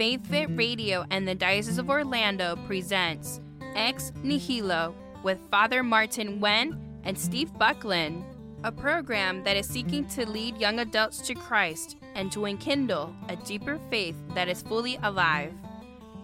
Faith 0.00 0.26
Fit 0.28 0.48
Radio 0.56 1.04
and 1.10 1.28
the 1.28 1.34
Diocese 1.34 1.76
of 1.76 1.90
Orlando 1.90 2.56
presents 2.66 3.38
Ex 3.74 4.14
Nihilo 4.22 4.94
with 5.22 5.38
Father 5.50 5.82
Martin 5.82 6.40
Wen 6.40 7.02
and 7.04 7.18
Steve 7.18 7.52
Buckland, 7.58 8.24
a 8.64 8.72
program 8.72 9.44
that 9.44 9.58
is 9.58 9.66
seeking 9.66 10.06
to 10.06 10.26
lead 10.26 10.56
young 10.56 10.78
adults 10.78 11.20
to 11.26 11.34
Christ 11.34 11.98
and 12.14 12.32
to 12.32 12.46
enkindle 12.46 13.14
a 13.28 13.36
deeper 13.36 13.78
faith 13.90 14.16
that 14.34 14.48
is 14.48 14.62
fully 14.62 14.98
alive. 15.02 15.52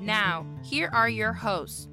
Now, 0.01 0.47
here 0.63 0.89
are 0.95 1.11
your 1.11 1.35
hosts. 1.35 1.87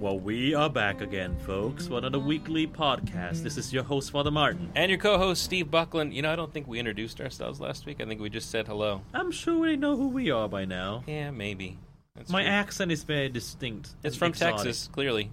Well, 0.00 0.18
we 0.18 0.54
are 0.54 0.70
back 0.70 1.02
again, 1.02 1.36
folks, 1.40 1.86
for 1.86 1.98
another 1.98 2.18
weekly 2.18 2.66
podcast. 2.66 3.42
This 3.42 3.58
is 3.58 3.70
your 3.70 3.82
host, 3.82 4.10
Father 4.10 4.30
Martin. 4.30 4.72
And 4.74 4.88
your 4.88 4.98
co-host 4.98 5.42
Steve 5.42 5.70
Buckland. 5.70 6.14
You 6.14 6.22
know, 6.22 6.32
I 6.32 6.36
don't 6.36 6.50
think 6.50 6.66
we 6.66 6.78
introduced 6.78 7.20
ourselves 7.20 7.60
last 7.60 7.84
week. 7.84 8.00
I 8.00 8.06
think 8.06 8.18
we 8.18 8.30
just 8.30 8.50
said 8.50 8.66
hello. 8.66 9.02
I'm 9.12 9.30
sure 9.30 9.66
they 9.66 9.76
know 9.76 9.96
who 9.98 10.08
we 10.08 10.30
are 10.30 10.48
by 10.48 10.64
now. 10.64 11.04
Yeah, 11.06 11.30
maybe. 11.30 11.76
That's 12.16 12.30
My 12.30 12.42
true. 12.44 12.50
accent 12.50 12.90
is 12.92 13.02
very 13.04 13.28
distinct. 13.28 13.90
It's 14.02 14.16
from 14.16 14.28
exotic. 14.30 14.56
Texas, 14.56 14.88
clearly. 14.90 15.30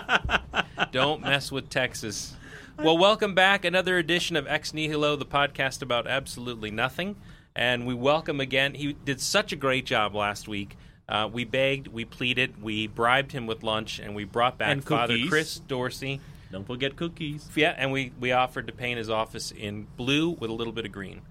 don't 0.92 1.22
mess 1.22 1.50
with 1.50 1.70
Texas. 1.70 2.36
Well, 2.78 2.98
welcome 2.98 3.34
back. 3.34 3.64
Another 3.64 3.96
edition 3.96 4.36
of 4.36 4.46
Ex 4.46 4.74
Nihilo, 4.74 5.16
the 5.16 5.24
podcast 5.24 5.80
about 5.80 6.06
absolutely 6.06 6.70
nothing. 6.70 7.16
And 7.56 7.86
we 7.86 7.94
welcome 7.94 8.38
again. 8.38 8.74
He 8.74 8.92
did 8.92 9.18
such 9.18 9.50
a 9.50 9.56
great 9.56 9.86
job 9.86 10.14
last 10.14 10.46
week. 10.46 10.76
Uh, 11.08 11.28
we 11.32 11.44
begged, 11.44 11.88
we 11.88 12.04
pleaded, 12.04 12.62
we 12.62 12.86
bribed 12.86 13.32
him 13.32 13.46
with 13.46 13.62
lunch, 13.62 13.98
and 13.98 14.14
we 14.14 14.24
brought 14.24 14.58
back 14.58 14.72
And 14.72 14.84
Father 14.84 15.14
cookies. 15.14 15.28
Chris 15.28 15.58
Dorsey. 15.60 16.20
Don't 16.52 16.66
forget 16.66 16.96
cookies. 16.96 17.48
Yeah, 17.54 17.74
and 17.76 17.92
we, 17.92 18.12
we 18.20 18.32
offered 18.32 18.66
to 18.66 18.72
paint 18.72 18.98
his 18.98 19.08
office 19.10 19.50
in 19.50 19.86
blue 19.96 20.30
with 20.30 20.50
a 20.50 20.52
little 20.52 20.72
bit 20.72 20.84
of 20.84 20.92
green. 20.92 21.22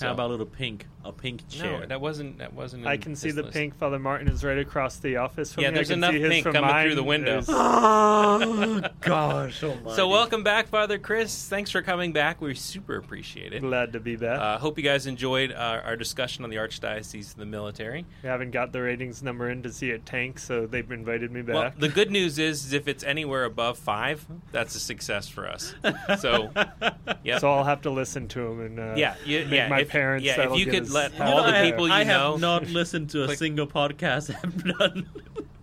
How 0.00 0.12
about 0.12 0.28
a 0.28 0.32
little 0.32 0.46
pink, 0.46 0.86
a 1.04 1.12
pink 1.12 1.48
chair? 1.48 1.80
No, 1.80 1.86
that 1.86 2.00
wasn't 2.00 2.38
that 2.38 2.52
wasn't. 2.52 2.86
I 2.86 2.96
can 2.96 3.16
see 3.16 3.30
the 3.30 3.42
list. 3.42 3.54
pink. 3.54 3.74
Father 3.76 3.98
Martin 3.98 4.28
is 4.28 4.44
right 4.44 4.58
across 4.58 4.98
the 4.98 5.16
office 5.16 5.52
from 5.52 5.62
Yeah, 5.64 5.70
me. 5.70 5.74
there's 5.76 5.90
I 5.90 5.94
can 5.94 5.98
enough 6.04 6.12
see 6.12 6.20
his 6.20 6.30
pink 6.30 6.44
coming 6.54 6.82
through 6.84 6.94
the 6.94 7.02
window. 7.02 7.40
There's- 7.40 7.48
oh 7.50 8.82
gosh! 9.00 9.62
almighty. 9.62 9.96
So 9.96 10.08
welcome 10.08 10.42
back, 10.42 10.68
Father 10.68 10.98
Chris. 10.98 11.48
Thanks 11.48 11.70
for 11.70 11.82
coming 11.82 12.12
back. 12.12 12.40
We 12.40 12.54
super 12.54 12.96
appreciate 12.96 13.52
it. 13.52 13.60
Glad 13.60 13.92
to 13.92 14.00
be 14.00 14.16
back. 14.16 14.38
Uh, 14.38 14.58
hope 14.58 14.78
you 14.78 14.84
guys 14.84 15.06
enjoyed 15.06 15.52
uh, 15.52 15.80
our 15.84 15.96
discussion 15.96 16.44
on 16.44 16.50
the 16.50 16.56
Archdiocese 16.56 17.32
and 17.32 17.40
the 17.42 17.46
military. 17.46 18.04
we 18.22 18.28
haven't 18.28 18.50
got 18.50 18.72
the 18.72 18.80
ratings 18.82 19.22
number 19.22 19.50
in 19.50 19.62
to 19.62 19.72
see 19.72 19.90
it 19.90 20.04
tank, 20.06 20.38
so 20.38 20.66
they've 20.66 20.90
invited 20.90 21.30
me 21.32 21.42
Well, 21.42 21.62
back. 21.64 21.78
the 21.78 21.88
good 21.88 22.10
news 22.10 22.38
is, 22.38 22.66
is 22.66 22.72
if 22.72 22.88
it's 22.88 23.02
anywhere 23.04 23.44
above 23.44 23.78
five, 23.78 24.26
that's 24.52 24.74
a 24.74 24.80
success 24.80 25.28
for 25.28 25.48
us. 25.48 25.74
So, 26.20 26.50
yeah, 27.24 27.38
So 27.38 27.50
I'll 27.50 27.64
have 27.64 27.82
to 27.82 27.90
listen 27.90 28.28
to 28.28 28.40
him 28.46 28.60
and 28.60 28.80
uh, 28.80 28.94
yeah, 28.96 29.14
you, 29.24 29.40
make 29.44 29.52
yeah. 29.52 29.68
my 29.68 29.80
if, 29.80 29.87
parents. 29.88 30.24
yeah, 30.26 30.52
if 30.52 30.58
you 30.58 30.66
could 30.66 30.90
let 30.90 31.14
You 31.16 31.22
all 31.22 31.38
know, 31.38 31.46
the 31.50 31.56
I 31.58 31.70
people 31.70 31.86
you 31.88 31.94
I 31.94 32.04
know. 32.04 32.32
have 32.32 32.40
not 32.40 32.66
listened 32.68 33.10
to 33.10 33.22
a 33.22 33.26
Click- 33.26 33.38
single 33.38 33.66
podcast 33.66 34.34
I've 34.44 34.78
done. 34.78 35.08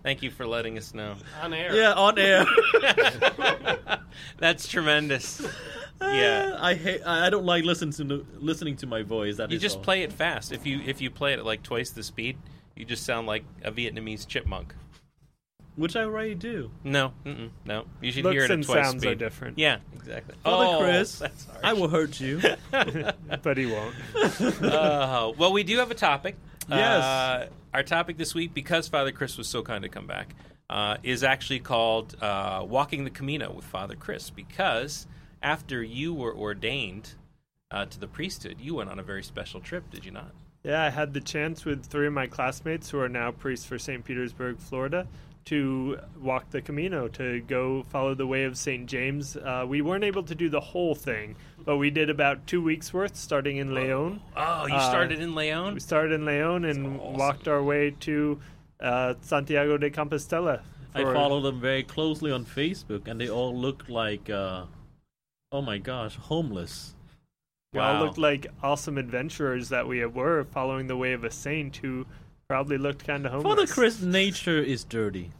Thank 0.02 0.22
you 0.22 0.30
for 0.30 0.46
letting 0.46 0.78
us 0.78 0.94
know. 0.94 1.14
on 1.42 1.52
air. 1.52 1.74
yeah, 1.74 1.92
on 1.94 2.18
air. 2.18 2.46
That's 4.38 4.68
tremendous. 4.68 5.46
Yeah. 5.98 6.58
I 6.60 6.74
hate. 6.74 7.00
I 7.06 7.26
I 7.26 7.30
don't 7.30 7.46
like 7.46 7.64
listening 7.64 7.92
to 8.10 8.26
listening 8.38 8.76
to 8.76 8.86
my 8.86 9.02
voice. 9.02 9.38
That 9.38 9.50
You 9.50 9.56
is 9.56 9.62
just 9.62 9.78
all. 9.78 9.82
play 9.82 10.02
it 10.02 10.12
fast. 10.12 10.52
If 10.52 10.66
you 10.66 10.78
if 10.84 11.00
you 11.00 11.10
play 11.10 11.32
it 11.32 11.38
at 11.38 11.46
like 11.46 11.62
twice 11.62 11.88
the 11.88 12.02
speed, 12.02 12.36
you 12.76 12.84
just 12.84 13.04
sound 13.04 13.26
like 13.26 13.44
a 13.64 13.72
Vietnamese 13.72 14.26
chipmunk. 14.28 14.74
Which 15.76 15.94
I 15.94 16.04
already 16.04 16.34
do. 16.34 16.70
No, 16.82 17.12
mm-mm, 17.24 17.50
no. 17.64 17.84
You 18.00 18.10
should 18.10 18.24
Looks 18.24 18.34
hear 18.34 18.44
it 18.44 18.50
and 18.50 18.62
at 18.62 18.66
twice 18.66 18.86
sounds 18.86 19.02
speed. 19.02 19.12
are 19.12 19.14
different. 19.14 19.58
Yeah, 19.58 19.78
exactly. 19.94 20.34
Father 20.42 20.64
oh, 20.66 20.80
Chris, 20.80 21.18
that's 21.20 21.46
harsh. 21.46 21.60
I 21.62 21.72
will 21.74 21.88
hurt 21.88 22.18
you. 22.18 22.40
but 23.42 23.56
he 23.56 23.66
won't. 23.66 23.94
Uh, 24.62 25.32
well, 25.38 25.52
we 25.52 25.62
do 25.62 25.78
have 25.78 25.90
a 25.90 25.94
topic. 25.94 26.36
Yes. 26.68 27.02
Uh, 27.02 27.48
our 27.74 27.82
topic 27.82 28.16
this 28.16 28.34
week, 28.34 28.54
because 28.54 28.88
Father 28.88 29.12
Chris 29.12 29.38
was 29.38 29.48
so 29.48 29.62
kind 29.62 29.82
to 29.82 29.88
come 29.88 30.06
back, 30.06 30.34
uh, 30.70 30.96
is 31.02 31.22
actually 31.22 31.60
called 31.60 32.16
uh, 32.22 32.64
"Walking 32.66 33.04
the 33.04 33.10
Camino 33.10 33.52
with 33.52 33.64
Father 33.64 33.94
Chris." 33.94 34.30
Because 34.30 35.06
after 35.42 35.82
you 35.82 36.14
were 36.14 36.34
ordained 36.34 37.14
uh, 37.70 37.84
to 37.86 38.00
the 38.00 38.08
priesthood, 38.08 38.56
you 38.60 38.74
went 38.76 38.90
on 38.90 38.98
a 38.98 39.02
very 39.02 39.22
special 39.22 39.60
trip, 39.60 39.90
did 39.90 40.04
you 40.04 40.10
not? 40.10 40.32
Yeah, 40.64 40.82
I 40.82 40.90
had 40.90 41.14
the 41.14 41.20
chance 41.20 41.64
with 41.64 41.84
three 41.84 42.08
of 42.08 42.12
my 42.12 42.26
classmates 42.26 42.90
who 42.90 42.98
are 42.98 43.08
now 43.08 43.30
priests 43.30 43.64
for 43.64 43.78
St. 43.78 44.04
Petersburg, 44.04 44.58
Florida, 44.58 45.06
to 45.56 45.98
walk 46.20 46.50
the 46.50 46.60
Camino, 46.60 47.06
to 47.08 47.40
go 47.42 47.84
follow 47.84 48.14
the 48.14 48.26
way 48.26 48.44
of 48.44 48.58
St. 48.58 48.86
James. 48.86 49.36
Uh, 49.36 49.64
we 49.66 49.80
weren't 49.80 50.04
able 50.04 50.24
to 50.24 50.34
do 50.34 50.48
the 50.48 50.60
whole 50.60 50.94
thing, 50.94 51.36
but 51.64 51.76
we 51.76 51.88
did 51.88 52.10
about 52.10 52.46
two 52.46 52.60
weeks 52.62 52.92
worth, 52.92 53.16
starting 53.16 53.56
in 53.56 53.72
Leon. 53.72 54.20
Oh, 54.36 54.66
you 54.66 54.74
Uh, 54.74 54.88
started 54.90 55.20
in 55.20 55.34
Leon. 55.34 55.74
We 55.74 55.80
started 55.80 56.12
in 56.12 56.24
Leon 56.24 56.64
and 56.64 56.98
walked 56.98 57.48
our 57.48 57.62
way 57.62 57.92
to 58.00 58.40
uh, 58.80 59.14
Santiago 59.22 59.78
de 59.78 59.88
Compostela. 59.90 60.60
I 60.94 61.02
for- 61.02 61.14
follow 61.14 61.40
them 61.40 61.60
very 61.60 61.82
closely 61.84 62.30
on 62.32 62.44
Facebook, 62.44 63.06
and 63.06 63.20
they 63.20 63.30
all 63.30 63.56
look 63.56 63.88
like, 63.88 64.28
uh, 64.28 64.64
oh 65.52 65.62
my 65.62 65.78
gosh, 65.78 66.16
homeless. 66.16 66.94
We 67.72 67.78
all 67.80 67.94
Wow. 67.94 68.04
looked 68.04 68.18
like 68.18 68.48
awesome 68.62 68.98
adventurers 68.98 69.68
that 69.68 69.86
we 69.86 70.04
were, 70.06 70.44
following 70.44 70.88
the 70.88 70.96
way 70.96 71.12
of 71.12 71.22
a 71.24 71.30
saint 71.30 71.76
who 71.76 72.04
probably 72.48 72.78
looked 72.78 73.04
kind 73.04 73.26
of 73.26 73.32
homeless. 73.32 73.54
Father 73.54 73.66
Chris, 73.66 74.00
nature 74.00 74.58
is 74.62 74.84
dirty, 74.84 75.30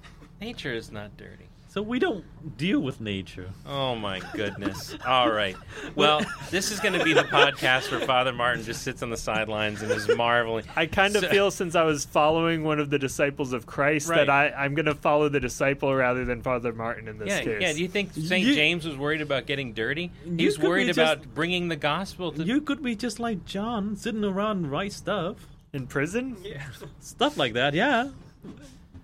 Nature 0.40 0.72
is 0.72 0.90
not 0.90 1.16
dirty. 1.16 1.44
so 1.68 1.80
we 1.80 1.98
don't 2.00 2.24
deal 2.58 2.80
with 2.80 3.00
nature. 3.00 3.48
Oh 3.64 3.94
my 3.94 4.20
goodness! 4.34 4.96
All 5.06 5.30
right. 5.30 5.54
Well, 5.94 6.20
this 6.50 6.70
is 6.72 6.80
going 6.80 6.92
to 6.98 7.02
be 7.04 7.12
the 7.14 7.22
podcast 7.22 7.90
where 7.90 8.00
Father 8.00 8.32
Martin 8.32 8.62
just 8.64 8.82
sits 8.82 9.02
on 9.02 9.08
the 9.10 9.16
sidelines 9.16 9.80
and 9.82 9.90
is 9.92 10.08
marveling. 10.16 10.64
I 10.76 10.84
kind 10.86 11.14
of 11.16 11.22
So- 11.22 11.28
feel 11.30 11.50
since 11.50 11.74
I 11.74 11.84
was 11.84 12.04
following 12.04 12.64
one 12.64 12.80
of 12.80 12.90
the 12.90 12.98
disciples 12.98 13.52
of 13.54 13.64
Christ 13.66 14.08
Right. 14.10 14.26
that 14.26 14.28
I, 14.28 14.48
I'm 14.50 14.74
going 14.74 14.84
to 14.86 14.94
follow 14.94 15.28
the 15.30 15.40
disciple 15.40 15.94
rather 15.94 16.24
than 16.26 16.42
Father 16.42 16.72
Martin 16.74 17.08
in 17.08 17.16
this 17.18 17.28
Yeah, 17.28 17.40
case. 17.44 17.62
yeah. 17.62 17.72
Do 17.72 17.80
you 17.80 17.88
think 17.88 18.12
St. 18.14 18.44
You- 18.44 18.54
James 18.54 18.84
was 18.84 18.96
worried 18.96 19.22
about 19.22 19.46
getting 19.46 19.72
dirty? 19.72 20.10
You 20.26 20.36
He 20.36 20.44
was 20.46 20.56
could 20.58 20.68
worried 20.68 20.84
be 20.86 20.90
about 20.90 21.34
bringing 21.34 21.68
the 21.68 21.76
gospel 21.76 22.32
to. 22.32 22.42
You 22.42 22.60
could 22.60 22.82
be 22.82 22.94
just 22.96 23.18
like 23.20 23.46
John, 23.46 23.96
sitting 23.96 24.24
around 24.24 24.58
and 24.64 24.70
write 24.70 24.92
stuff, 24.92 25.36
in 25.76 25.86
prison? 25.86 26.36
Yeah. 26.42 26.62
stuff 27.00 27.36
like 27.36 27.52
that. 27.52 27.74
Yeah. 27.74 28.10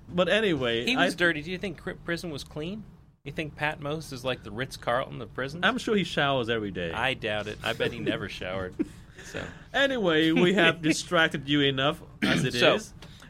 But 0.08 0.28
anyway, 0.28 0.84
he 0.84 0.96
was 0.96 1.14
I, 1.14 1.16
dirty. 1.16 1.42
Do 1.42 1.50
you 1.50 1.58
think 1.58 1.78
cri- 1.78 1.94
prison 1.94 2.30
was 2.30 2.42
clean? 2.44 2.84
You 3.24 3.32
think 3.32 3.54
Patmos 3.54 4.10
is 4.12 4.24
like 4.24 4.42
the 4.42 4.50
Ritz 4.50 4.76
Carlton 4.76 5.22
of 5.22 5.32
prison? 5.32 5.60
I'm 5.64 5.78
sure 5.78 5.94
he 5.94 6.02
showers 6.04 6.48
every 6.48 6.72
day. 6.72 6.90
I 6.90 7.14
doubt 7.14 7.46
it. 7.46 7.58
I 7.62 7.72
bet 7.72 7.92
he 7.92 8.00
never 8.00 8.28
showered. 8.28 8.74
So 9.24 9.40
Anyway, 9.72 10.32
we 10.32 10.54
have 10.54 10.82
distracted 10.82 11.48
you 11.48 11.60
enough 11.60 12.02
as 12.22 12.44
it 12.44 12.56
is. 12.56 12.60
So- 12.60 12.78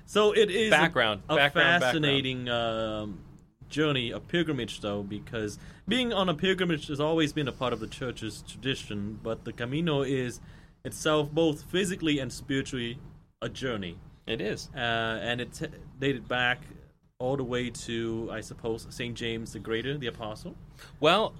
so, 0.06 0.32
it 0.32 0.50
is 0.50 0.68
a- 0.68 0.70
Background, 0.70 1.22
a, 1.28 1.36
background, 1.36 1.82
fascinating 1.82 2.48
um, 2.48 3.18
journey, 3.68 4.10
a 4.10 4.20
pilgrimage, 4.20 4.80
though, 4.80 5.02
because 5.02 5.58
being 5.88 6.12
on 6.12 6.28
a 6.28 6.34
pilgrimage 6.34 6.88
has 6.88 7.00
always 7.00 7.32
been 7.32 7.48
a 7.48 7.52
part 7.52 7.72
of 7.72 7.80
the 7.80 7.86
church's 7.86 8.42
tradition. 8.46 9.20
But 9.22 9.44
the 9.44 9.52
Camino 9.52 10.02
is 10.02 10.40
itself 10.84 11.30
both 11.30 11.62
physically 11.62 12.18
and 12.18 12.32
spiritually 12.32 12.98
a 13.42 13.48
journey, 13.48 13.98
it 14.26 14.40
is. 14.40 14.70
uh, 14.74 14.78
and 14.78 15.40
it 15.42 15.70
dated 16.00 16.26
back 16.28 16.60
all 17.18 17.36
the 17.36 17.44
way 17.44 17.68
to, 17.70 18.28
I 18.32 18.40
suppose, 18.40 18.86
Saint 18.90 19.14
James 19.16 19.52
the 19.52 19.58
Greater, 19.58 19.96
the 19.98 20.06
Apostle. 20.06 20.56
Well, 20.98 21.34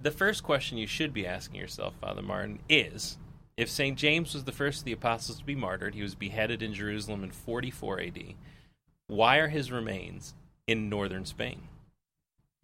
the 0.00 0.10
first 0.10 0.42
question 0.42 0.78
you 0.78 0.86
should 0.86 1.12
be 1.12 1.26
asking 1.26 1.60
yourself, 1.60 1.94
Father 2.00 2.22
Martin, 2.22 2.60
is 2.68 3.18
if 3.56 3.68
St. 3.68 3.98
James 3.98 4.34
was 4.34 4.44
the 4.44 4.52
first 4.52 4.80
of 4.80 4.84
the 4.84 4.92
apostles 4.92 5.38
to 5.38 5.44
be 5.44 5.54
martyred, 5.56 5.94
he 5.94 6.02
was 6.02 6.14
beheaded 6.14 6.62
in 6.62 6.72
Jerusalem 6.74 7.24
in 7.24 7.30
44 7.32 8.00
AD, 8.00 8.18
why 9.08 9.38
are 9.38 9.48
his 9.48 9.72
remains 9.72 10.34
in 10.68 10.88
northern 10.88 11.24
Spain? 11.24 11.62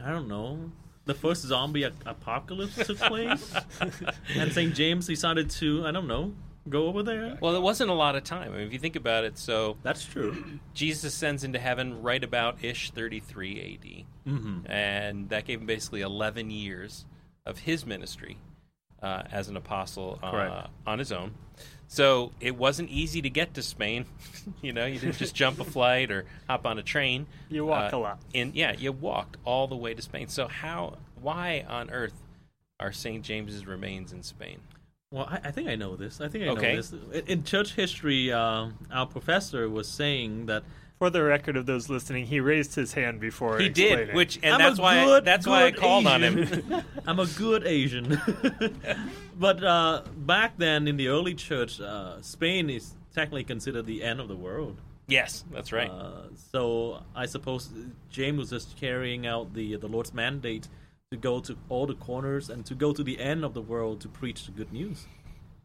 I 0.01 0.11
don't 0.11 0.27
know. 0.29 0.71
The 1.05 1.13
first 1.13 1.43
zombie 1.43 1.83
apocalypse 1.83 2.75
took 2.87 2.97
place, 3.11 3.53
and 4.35 4.51
St. 4.51 4.73
James 4.73 5.05
decided 5.07 5.49
to, 5.51 5.85
I 5.85 5.91
don't 5.91 6.07
know, 6.07 6.33
go 6.69 6.87
over 6.87 7.03
there. 7.03 7.37
Well, 7.41 7.55
it 7.55 7.61
wasn't 7.61 7.89
a 7.89 7.93
lot 7.93 8.15
of 8.15 8.23
time. 8.23 8.51
I 8.53 8.57
mean, 8.57 8.67
if 8.67 8.73
you 8.73 8.79
think 8.79 8.95
about 8.95 9.23
it, 9.23 9.37
so 9.37 9.77
That's 9.83 10.03
true. 10.05 10.43
Jesus 10.73 11.03
ascends 11.13 11.43
into 11.43 11.59
heaven 11.59 12.01
right 12.01 12.23
about 12.23 12.63
ish 12.63 12.91
33 12.91 14.05
AD. 14.25 14.31
Mm-hmm. 14.33 14.71
and 14.71 15.29
that 15.29 15.45
gave 15.45 15.61
him 15.61 15.67
basically 15.67 16.01
11 16.01 16.49
years 16.49 17.05
of 17.45 17.59
his 17.59 17.85
ministry 17.85 18.37
uh, 19.03 19.21
as 19.31 19.49
an 19.49 19.55
apostle 19.57 20.17
uh, 20.23 20.65
on 20.87 20.97
his 20.97 21.11
own. 21.11 21.35
So 21.87 22.31
it 22.39 22.55
wasn't 22.57 22.89
easy 22.89 23.21
to 23.21 23.29
get 23.29 23.53
to 23.53 23.61
Spain. 23.61 24.07
you 24.63 24.73
know, 24.73 24.87
you 24.87 24.97
didn't 24.97 25.17
just 25.17 25.35
jump 25.35 25.59
a 25.59 25.63
flight 25.63 26.09
or 26.09 26.25
hop 26.47 26.65
on 26.65 26.79
a 26.79 26.83
train. 26.83 27.27
You 27.49 27.65
walk 27.67 27.93
Uh, 27.93 27.97
a 27.97 27.99
lot. 27.99 28.19
and 28.33 28.55
yeah, 28.55 28.73
you 28.75 28.91
walked 28.91 29.37
all 29.45 29.67
the 29.67 29.75
way 29.75 29.93
to 29.93 30.01
Spain. 30.01 30.27
So 30.27 30.47
how, 30.47 30.97
why 31.21 31.63
on 31.69 31.91
earth 31.91 32.15
are 32.79 32.91
St. 32.91 33.23
James's 33.23 33.67
remains 33.67 34.11
in 34.11 34.23
Spain? 34.23 34.57
Well, 35.11 35.27
I, 35.29 35.39
I 35.49 35.51
think 35.51 35.69
I 35.69 35.75
know 35.75 35.95
this. 35.95 36.19
I 36.19 36.27
think 36.27 36.45
I 36.45 36.47
Okay. 36.49 36.71
know 36.71 36.75
this. 36.81 36.91
In, 36.91 37.23
in 37.27 37.43
church 37.43 37.73
history, 37.73 38.31
uh, 38.31 38.69
our 38.91 39.05
professor 39.05 39.69
was 39.69 39.87
saying 39.87 40.47
that 40.47 40.63
For 40.97 41.09
the 41.09 41.23
record 41.23 41.57
of 41.57 41.65
those 41.65 41.89
listening, 41.89 42.25
he 42.27 42.39
raised 42.39 42.73
his 42.75 42.93
hand 42.93 43.19
before 43.19 43.59
He 43.59 43.67
did, 43.67 44.13
which 44.13 44.39
and 44.41 44.53
I'm 44.55 44.59
that's 44.59 44.79
a 44.79 44.81
why 44.81 44.97
I, 44.99 45.19
that's 45.19 45.45
why 45.45 45.63
I 45.65 45.71
good 45.71 45.79
called 45.81 46.07
on 46.07 46.23
him. 46.23 46.83
I'm 47.07 47.19
a 47.19 47.25
good 47.27 47.67
Asian. 47.67 48.17
but 49.37 49.61
uh, 49.63 50.03
back 50.15 50.57
then 50.57 50.87
in 50.87 50.95
the 50.95 51.09
early 51.09 51.33
church, 51.35 51.81
uh, 51.81 52.21
Spain 52.21 52.69
is 52.69 52.93
technically 53.13 53.43
considered 53.43 53.85
the 53.85 54.03
end 54.03 54.21
of 54.21 54.27
the 54.29 54.37
world. 54.37 54.77
Yes, 55.07 55.43
that's 55.51 55.71
right. 55.73 55.89
Uh, 55.91 56.29
so 56.51 57.03
I 57.13 57.25
suppose 57.25 57.69
James 58.09 58.39
was 58.39 58.49
just 58.49 58.77
carrying 58.77 59.27
out 59.27 59.53
the 59.53 59.75
the 59.75 59.87
Lord's 59.87 60.13
mandate 60.13 60.67
to 61.15 61.21
go 61.21 61.39
to 61.39 61.57
all 61.69 61.85
the 61.87 61.95
corners 61.95 62.49
and 62.49 62.65
to 62.65 62.75
go 62.75 62.93
to 62.93 63.03
the 63.03 63.19
end 63.19 63.43
of 63.43 63.53
the 63.53 63.61
world 63.61 64.01
to 64.01 64.07
preach 64.09 64.45
the 64.45 64.51
good 64.51 64.71
news. 64.71 65.05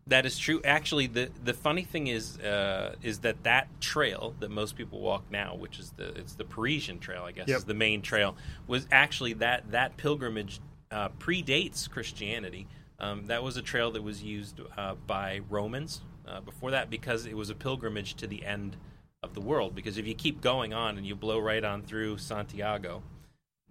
That 0.06 0.26
is 0.26 0.38
true. 0.38 0.61
Actually, 0.64 1.06
the 1.06 1.31
the 1.44 1.55
funny 1.55 1.85
thing 1.85 2.06
is 2.06 2.38
uh, 2.38 2.94
is 3.02 3.20
that 3.20 3.43
that 3.44 3.69
trail 3.81 4.35
that 4.41 4.50
most 4.50 4.76
people 4.76 5.00
walk 5.00 5.25
now, 5.31 5.55
which 5.55 5.79
is 5.79 5.91
the 5.97 6.08
it's 6.19 6.35
the 6.35 6.44
Parisian 6.44 6.99
Trail, 6.99 7.23
I 7.25 7.32
guess, 7.32 7.49
Yep. 7.49 7.58
is 7.58 7.64
the 7.64 7.75
main 7.75 8.02
trail, 8.02 8.37
was 8.67 8.87
actually 8.91 9.35
that 9.35 9.70
that 9.70 9.97
pilgrimage 9.97 10.61
uh, 10.91 11.11
predates 11.19 11.88
Christianity. 11.88 12.67
Um, 12.99 13.26
that 13.26 13.43
was 13.43 13.56
a 13.56 13.62
trail 13.62 13.91
that 13.93 14.03
was 14.03 14.23
used 14.23 14.61
uh, 14.76 14.94
by 15.06 15.41
Romans 15.49 16.03
uh, 16.26 16.41
before 16.41 16.73
that 16.73 16.91
because 16.91 17.26
it 17.26 17.37
was 17.37 17.49
a 17.50 17.55
pilgrimage 17.55 18.14
to 18.17 18.26
the 18.26 18.44
end 18.44 18.76
of 19.23 19.35
the 19.35 19.41
world. 19.41 19.75
Because 19.75 19.96
if 19.96 20.06
you 20.06 20.14
keep 20.14 20.41
going 20.41 20.75
on 20.75 20.99
and 20.99 21.06
you 21.06 21.14
blow 21.14 21.38
right 21.38 21.64
on 21.64 21.82
through 21.82 22.19
Santiago 22.19 23.03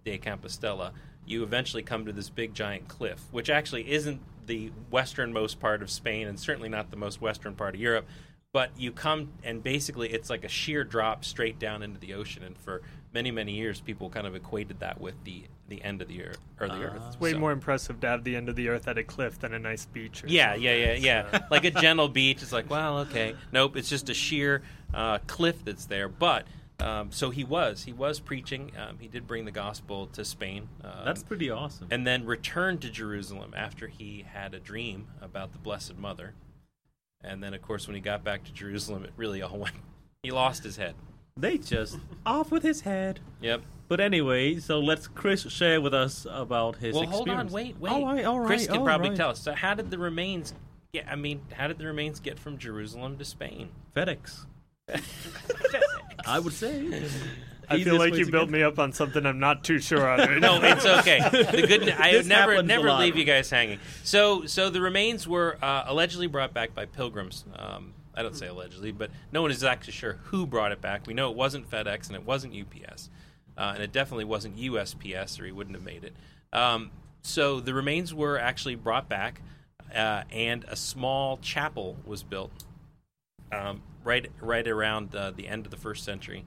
de 0.06 0.18
Compostela, 0.18 0.92
you 1.30 1.44
eventually 1.44 1.84
come 1.84 2.06
to 2.06 2.12
this 2.12 2.30
big 2.30 2.54
giant 2.54 2.88
cliff, 2.88 3.22
which 3.32 3.50
actually 3.50 3.92
isn't 3.92 4.20
the 4.48 4.72
westernmost 4.90 5.60
part 5.60 5.82
of 5.84 5.90
Spain 5.92 6.28
and 6.28 6.40
certainly 6.40 6.70
not 6.70 6.90
the 6.90 6.98
most 6.98 7.22
western 7.22 7.54
part 7.54 7.76
of 7.76 7.80
Europe. 7.82 8.08
But 8.52 8.72
you 8.76 8.92
come 8.92 9.34
and 9.44 9.62
basically 9.62 10.10
it's 10.10 10.28
like 10.30 10.44
a 10.44 10.48
sheer 10.48 10.84
drop 10.84 11.24
straight 11.24 11.60
down 11.60 11.84
into 11.84 12.00
the 12.00 12.16
ocean. 12.16 12.42
And 12.42 12.58
for 12.58 12.82
many, 13.14 13.30
many 13.30 13.52
years, 13.54 13.80
people 13.80 14.10
kind 14.10 14.26
of 14.26 14.34
equated 14.36 14.80
that 14.80 15.00
with 15.00 15.24
the, 15.24 15.44
the 15.68 15.84
end 15.84 16.02
of 16.02 16.08
the 16.08 16.24
earth. 16.24 16.40
Or 16.60 16.68
the 16.68 16.82
earth. 16.82 17.04
It's 17.10 17.20
Way 17.20 17.34
So- 17.34 17.38
more 17.38 17.52
impressive 17.52 18.00
to 18.00 18.08
have 18.08 18.24
the 18.24 18.36
end 18.36 18.50
of 18.50 18.56
the 18.56 18.70
earth 18.70 18.88
at 18.88 18.98
a 18.98 19.04
cliff 19.04 19.38
than 19.38 19.54
a 19.54 19.60
nice 19.60 19.86
beach. 19.86 20.24
Yeah, 20.26 20.54
something. 20.54 20.64
yeah, 20.64 20.76
yeah, 20.76 20.94
yeah. 21.32 21.40
like 21.52 21.64
a 21.64 21.70
gentle 21.72 22.08
beach. 22.20 22.42
It's 22.42 22.52
like, 22.52 22.72
well, 22.72 23.00
okay. 23.02 23.36
Nope, 23.52 23.78
it's 23.78 23.88
just 23.90 24.10
a 24.10 24.16
sheer 24.16 24.64
uh, 24.96 25.20
cliff 25.28 25.64
that's 25.64 25.86
there. 25.86 26.10
But 26.10 26.48
um, 26.80 27.12
so 27.12 27.30
he 27.30 27.44
was, 27.44 27.84
he 27.84 27.94
was 27.94 28.20
preaching. 28.20 28.72
Um, 28.78 28.98
he 29.00 29.08
did 29.08 29.28
bring 29.28 29.46
the 29.46 29.52
gospel 29.52 30.08
to 30.08 30.24
Spain. 30.24 30.70
Um, 30.84 31.06
That's 31.06 31.24
pretty 31.24 31.50
awesome. 31.50 31.88
and 31.92 32.08
then 32.08 32.26
returned 32.26 32.82
to 32.82 32.90
Jerusalem 32.90 33.54
after 33.56 33.88
he 33.88 34.26
had 34.32 34.54
a 34.54 34.60
dream 34.60 35.08
about 35.22 35.52
the 35.52 35.60
Blessed 35.60 35.98
Mother. 35.98 36.34
And 37.22 37.44
then, 37.44 37.54
of 37.54 37.62
course, 37.62 37.88
when 37.88 37.96
he 37.96 38.02
got 38.02 38.24
back 38.24 38.46
to 38.46 38.54
Jerusalem, 38.54 39.04
it 39.04 39.12
really 39.18 39.42
all 39.42 39.58
went. 39.58 39.76
He 40.24 40.32
lost 40.32 40.64
his 40.64 40.78
head. 40.78 40.96
they 41.36 41.58
just 41.58 41.98
off 42.26 42.52
with 42.52 42.64
his 42.64 42.82
head. 42.82 43.20
Yep. 43.42 43.62
But 43.90 44.00
anyway, 44.00 44.60
so 44.60 44.80
let's 44.80 45.08
Chris 45.08 45.42
share 45.52 45.82
with 45.82 45.94
us 45.94 46.28
about 46.30 46.76
his 46.76 46.94
well, 46.94 47.04
experience. 47.04 47.28
hold 47.28 47.30
on, 47.30 47.50
wait, 47.50 47.76
wait. 47.80 47.92
All 47.92 48.06
right, 48.06 48.24
all 48.24 48.40
right, 48.40 48.48
Chris 48.48 48.68
can 48.68 48.78
all 48.78 48.86
probably 48.86 49.10
right. 49.10 49.18
tell 49.18 49.32
us. 49.32 49.40
So, 49.40 49.54
how 49.54 49.74
did 49.74 49.90
the 49.90 49.98
remains? 49.98 50.54
get 50.94 51.08
I 51.10 51.16
mean, 51.16 51.42
how 51.54 51.68
did 51.68 51.78
the 51.80 51.86
remains 51.86 52.20
get 52.20 52.38
from 52.38 52.58
Jerusalem 52.58 53.18
to 53.18 53.26
Spain? 53.26 53.70
FedEx. 53.96 54.46
I 56.30 56.40
would 56.40 56.54
say. 56.54 56.88
I 57.72 57.84
feel 57.84 57.98
like 57.98 58.16
you 58.16 58.30
built 58.32 58.48
get- 58.48 58.54
me 58.54 58.64
up 58.64 58.80
on 58.80 58.94
something 58.94 59.26
I'm 59.26 59.40
not 59.40 59.64
too 59.64 59.80
sure 59.80 60.08
on. 60.08 60.20
Right 60.20 60.40
no, 60.40 60.60
it's 60.62 60.86
okay. 60.86 61.20
The 61.30 61.66
good 61.68 61.90
I 62.00 62.14
This 62.14 62.26
never 62.28 62.64
never 62.64 62.92
leave 62.94 63.16
you 63.16 63.26
guys 63.26 63.50
hanging. 63.50 63.80
So 64.04 64.46
so 64.46 64.70
the 64.70 64.82
remains 64.82 65.28
were 65.28 65.58
uh, 65.62 65.84
allegedly 65.86 66.28
brought 66.28 66.54
back 66.54 66.74
by 66.74 66.86
pilgrims. 66.86 67.46
Um, 67.56 67.94
I 68.16 68.24
don't 68.24 68.36
say 68.36 68.48
allegedly, 68.48 68.92
but 68.92 69.12
no 69.32 69.42
one 69.44 69.52
is 69.52 69.64
actually 69.64 69.94
sure 69.94 70.14
who 70.26 70.46
brought 70.48 70.72
it 70.72 70.82
back. 70.82 71.06
We 71.08 71.14
know 71.14 71.30
it 71.30 71.38
wasn't 71.38 71.70
FedEx 71.70 72.08
and 72.08 72.16
it 72.16 72.26
wasn't 72.26 72.54
UPS, 72.56 73.10
uh, 73.58 73.72
and 73.76 73.84
it 73.84 73.92
definitely 73.92 74.26
wasn't 74.26 74.58
USPS, 74.58 75.40
or 75.40 75.46
he 75.46 75.52
wouldn't 75.52 75.76
have 75.76 75.86
made 75.86 76.04
it. 76.04 76.16
Um, 76.52 76.90
so 77.22 77.60
the 77.60 77.74
remains 77.74 78.14
were 78.14 78.38
actually 78.40 78.76
brought 78.76 79.08
back, 79.08 79.42
uh, 79.96 80.24
and 80.32 80.66
a 80.68 80.76
small 80.76 81.38
chapel 81.38 81.98
was 82.04 82.24
built 82.24 82.52
um, 83.52 83.82
right 84.04 84.30
right 84.42 84.68
around 84.68 85.16
uh, 85.16 85.32
the 85.32 85.48
end 85.48 85.66
of 85.66 85.72
the 85.72 85.78
first 85.78 86.04
century, 86.04 86.46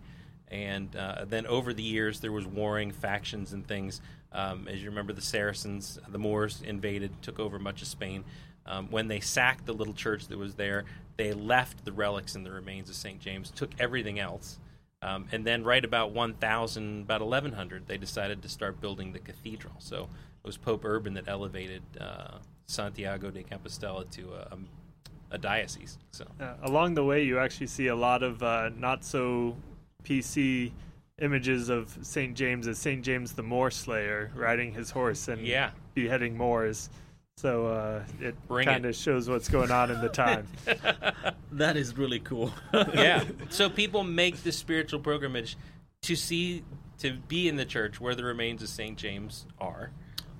and 0.48 0.94
uh, 0.96 1.24
then 1.26 1.46
over 1.46 1.72
the 1.72 1.82
years 1.82 2.20
there 2.20 2.32
was 2.32 2.46
warring 2.46 2.92
factions 2.92 3.52
and 3.52 3.66
things. 3.66 4.00
Um, 4.32 4.66
as 4.66 4.82
you 4.82 4.88
remember, 4.88 5.12
the 5.12 5.20
Saracens, 5.20 5.98
the 6.08 6.18
Moors 6.18 6.62
invaded, 6.64 7.10
took 7.20 7.38
over 7.38 7.58
much 7.58 7.82
of 7.82 7.88
Spain. 7.88 8.24
Um, 8.64 8.88
when 8.90 9.08
they 9.08 9.20
sacked 9.20 9.66
the 9.66 9.74
little 9.74 9.92
church 9.92 10.28
that 10.28 10.38
was 10.38 10.54
there, 10.54 10.84
they 11.16 11.32
left 11.32 11.84
the 11.84 11.92
relics 11.92 12.34
and 12.34 12.46
the 12.46 12.50
remains 12.50 12.88
of 12.88 12.94
Saint 12.94 13.20
James, 13.20 13.50
took 13.50 13.70
everything 13.78 14.18
else, 14.18 14.58
um, 15.02 15.26
and 15.32 15.44
then 15.44 15.64
right 15.64 15.84
about 15.84 16.12
1000, 16.12 17.02
about 17.02 17.20
1100, 17.20 17.88
they 17.88 17.98
decided 17.98 18.40
to 18.42 18.48
start 18.48 18.80
building 18.80 19.12
the 19.12 19.18
cathedral. 19.18 19.74
So 19.80 20.04
it 20.04 20.46
was 20.46 20.56
Pope 20.56 20.84
Urban 20.84 21.14
that 21.14 21.24
elevated 21.26 21.82
uh, 22.00 22.38
Santiago 22.66 23.30
de 23.30 23.42
Compostela 23.42 24.08
to 24.12 24.32
a, 24.32 24.54
a 24.54 24.58
diocese. 25.38 25.98
So. 26.10 26.26
Uh, 26.40 26.54
along 26.62 26.94
the 26.94 27.04
way, 27.04 27.22
you 27.24 27.38
actually 27.38 27.66
see 27.68 27.86
a 27.88 27.96
lot 27.96 28.22
of 28.22 28.42
uh, 28.42 28.70
not 28.76 29.04
so 29.04 29.56
PC 30.04 30.72
images 31.20 31.68
of 31.68 31.96
St. 32.02 32.34
James 32.36 32.66
as 32.66 32.78
St. 32.78 33.02
James 33.02 33.32
the 33.32 33.42
Moor 33.42 33.70
Slayer 33.70 34.30
riding 34.34 34.72
his 34.72 34.90
horse 34.90 35.28
and 35.28 35.46
Yeah. 35.46 35.70
beheading 35.94 36.36
Moors. 36.36 36.90
So 37.38 37.66
uh, 37.66 38.02
it 38.20 38.34
kind 38.48 38.84
of 38.84 38.94
shows 38.94 39.28
what's 39.28 39.48
going 39.48 39.70
on 39.70 39.90
in 39.90 40.00
the 40.00 40.08
time. 40.08 40.46
That 41.52 41.76
is 41.76 41.98
really 41.98 42.18
cool. 42.18 42.50
yeah. 42.72 43.24
So 43.50 43.68
people 43.68 44.04
make 44.04 44.42
this 44.42 44.56
spiritual 44.56 45.00
pilgrimage 45.00 45.58
to 46.02 46.16
see, 46.16 46.64
to 47.00 47.12
be 47.28 47.46
in 47.46 47.56
the 47.56 47.66
church 47.66 48.00
where 48.00 48.14
the 48.14 48.24
remains 48.24 48.62
of 48.62 48.70
St. 48.70 48.96
James 48.96 49.44
are, 49.60 49.90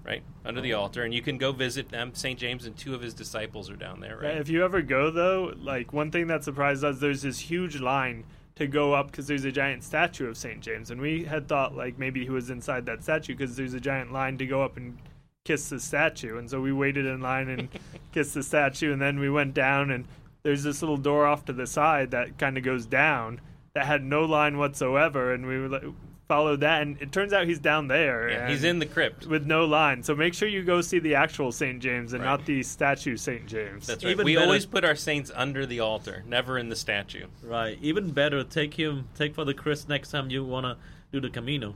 right? 0.05 0.23
Under 0.45 0.61
the 0.61 0.75
oh. 0.75 0.81
altar. 0.81 1.05
And 1.05 1.15
you 1.15 1.23
can 1.23 1.39
go 1.39 1.53
visit 1.53 1.89
them. 1.89 2.13
St. 2.15 2.39
James 2.39 2.67
and 2.67 2.77
two 2.77 2.95
of 2.95 3.01
his 3.01 3.15
disciples 3.15 3.71
are 3.71 3.77
down 3.77 4.01
there, 4.01 4.19
Yeah, 4.23 4.29
right? 4.29 4.39
If 4.39 4.49
you 4.49 4.65
ever 4.65 4.83
go 4.83 5.11
though, 5.11 5.55
like 5.61 5.93
one 5.93 6.11
thing 6.11 6.27
that 6.29 6.45
surprised 6.45 6.85
us, 6.85 6.99
there's 6.99 7.23
this 7.23 7.39
huge 7.39 7.81
line 7.81 8.25
to 8.57 8.67
go 8.67 8.93
up 8.93 9.11
because 9.11 9.27
there's 9.27 9.45
a 9.45 9.53
giant 9.53 9.83
statue 9.83 10.29
of 10.29 10.37
St. 10.37 10.61
James, 10.61 10.91
and 10.91 11.01
we 11.01 11.25
had 11.25 11.49
thought 11.49 11.75
like 11.75 11.99
maybe 11.99 12.23
he 12.23 12.31
was 12.31 12.51
inside 12.51 12.87
that 12.87 13.03
statue 13.03 13.35
because 13.35 13.57
there's 13.57 13.75
a 13.75 13.81
giant 13.81 14.13
line 14.13 14.37
to 14.39 14.47
go 14.47 14.63
up 14.63 14.77
and 14.77 14.99
kiss 15.45 15.71
the 15.71 15.81
statue, 15.81 16.37
and 16.37 16.51
so 16.51 16.61
we 16.61 16.73
waited 16.73 17.07
in 17.07 17.21
line 17.21 17.49
and 17.49 17.69
kissed 18.13 18.35
the 18.35 18.43
statue, 18.43 18.93
and 18.93 19.01
then 19.01 19.19
we 19.19 19.31
went 19.31 19.55
down 19.55 19.91
and 19.91 20.07
there's 20.43 20.63
this 20.65 20.83
little 20.83 20.97
door 20.97 21.27
off 21.27 21.45
to 21.45 21.53
the 21.53 21.67
side 21.67 22.11
that 22.11 22.37
kind 22.39 22.59
of 22.59 22.65
goes 22.65 22.85
down 22.85 23.41
that 23.75 23.87
had 23.87 24.05
no 24.05 24.25
line 24.25 24.59
whatsoever, 24.59 25.33
and 25.33 25.47
we 25.47 25.59
were 25.59 25.69
like, 25.69 25.85
followed 26.33 26.61
that, 26.61 26.81
and 26.81 26.97
it 27.03 27.13
turns 27.13 27.35
out 27.35 27.47
he's 27.47 27.59
down 27.59 27.89
there. 27.89 28.31
Yeah, 28.31 28.49
he's 28.49 28.65
in 28.65 28.79
the 28.79 28.87
crypt. 28.87 29.27
with 29.27 29.45
no 29.47 29.67
line. 29.67 30.03
So 30.03 30.15
make 30.15 30.33
sure 30.33 30.49
you 30.49 30.63
go 30.63 30.81
see 30.81 30.99
the 30.99 31.15
actual 31.17 31.53
St. 31.53 31.79
James 31.79 32.15
and 32.15 32.23
Right. 32.23 32.31
not 32.31 32.47
the 32.47 32.63
statue 32.63 33.19
St. 33.19 33.47
James. 33.47 33.87
That's 33.87 34.03
right. 34.03 34.13
Even 34.13 34.25
we 34.25 34.35
better- 34.35 34.47
always 34.47 34.65
put 34.65 34.83
our 34.83 34.95
saints 34.97 35.31
under 35.35 35.67
the 35.67 35.81
altar, 35.81 36.25
never 36.27 36.57
in 36.59 36.71
the 36.71 36.77
statue. 36.77 37.27
right. 37.43 37.77
Even 37.83 38.13
better, 38.13 38.43
take 38.45 38.73
him, 38.75 39.09
take 39.15 39.35
for 39.35 39.45
the 39.45 39.53
Chris 39.53 39.87
next 39.89 40.11
time 40.11 40.31
you 40.31 40.43
wanna 40.43 40.79
do 41.13 41.21
the 41.21 41.29
Camino. 41.29 41.75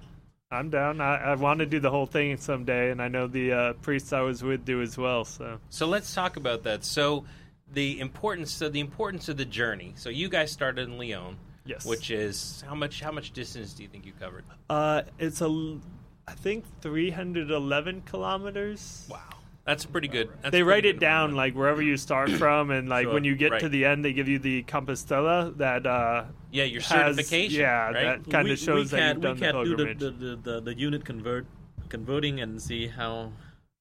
I'm 0.51 0.71
down. 0.71 1.01
I, 1.03 1.17
I 1.17 1.35
want 1.35 1.59
to 1.59 1.67
do 1.67 1.81
the 1.81 1.91
whole 1.91 2.07
thing 2.07 2.37
someday, 2.39 2.91
and 2.93 3.03
I 3.03 3.09
know 3.09 3.27
the 3.27 3.53
uh, 3.53 3.73
priests 3.75 4.13
I 4.13 4.21
was 4.23 4.43
with 4.45 4.65
do 4.65 4.81
as 4.81 4.97
well. 4.97 5.25
So 5.25 5.59
So 5.69 5.87
let's 5.87 6.15
talk 6.15 6.37
about 6.37 6.63
that. 6.63 6.83
So 6.85 7.25
the 7.71 7.99
importance 8.01 8.53
so 8.53 8.69
the 8.71 8.81
importance 8.81 9.29
of 9.29 9.37
the 9.37 9.45
journey. 9.45 9.93
So 9.97 10.09
you 10.09 10.29
guys 10.31 10.51
started 10.53 10.89
in 10.89 10.97
Leon, 10.99 11.37
yes, 11.67 11.85
which 11.85 12.11
is 12.11 12.63
how 12.67 12.75
much 12.75 13.01
how 13.01 13.11
much 13.13 13.33
distance 13.33 13.73
do 13.75 13.83
you 13.83 13.89
think 13.89 14.07
you 14.07 14.13
covered? 14.19 14.45
uh, 14.71 15.03
it's 15.19 15.41
a, 15.41 15.45
l- 15.45 15.81
I 16.29 16.33
think 16.35 16.65
311 16.81 18.03
kilometers. 18.03 19.07
Wow. 19.11 19.19
That's 19.65 19.85
pretty 19.85 20.07
good. 20.07 20.29
That's 20.29 20.43
they 20.45 20.51
pretty 20.51 20.63
write 20.63 20.83
good 20.85 20.97
it 20.97 21.01
down 21.01 21.25
amount. 21.31 21.37
like 21.37 21.55
wherever 21.55 21.83
you 21.83 21.97
start 21.97 22.31
from, 22.43 22.71
and 22.71 22.89
like 22.89 23.05
Sure, 23.07 23.15
when 23.15 23.25
you 23.25 23.35
get 23.35 23.59
to 23.61 23.69
the 23.69 23.85
end, 23.85 24.05
they 24.05 24.13
give 24.13 24.29
you 24.29 24.39
the 24.39 24.63
Compostela 24.65 25.57
that 25.59 25.87
uh, 25.87 26.25
Yeah, 26.53 26.65
your 26.65 26.83
has- 26.83 27.17
certification. 27.17 27.61
yeah, 27.61 27.87
right? 27.91 28.25
that- 28.25 28.31
Kinda 28.31 28.57
shows 28.57 28.93
we 28.93 28.99
that 28.99 29.15
you've 29.15 29.23
done 29.23 29.35
we 29.35 29.41
the 29.41 29.45
can't 29.47 29.65
do 29.65 29.71
the, 29.77 29.85
pilgrimage. 29.85 29.99
the, 29.99 30.11
the, 30.11 30.37
the, 30.37 30.61
the 30.61 30.75
unit 30.79 31.05
convert 31.05 31.47
converting 31.89 32.41
and 32.41 32.61
see 32.63 32.87
how 32.87 33.33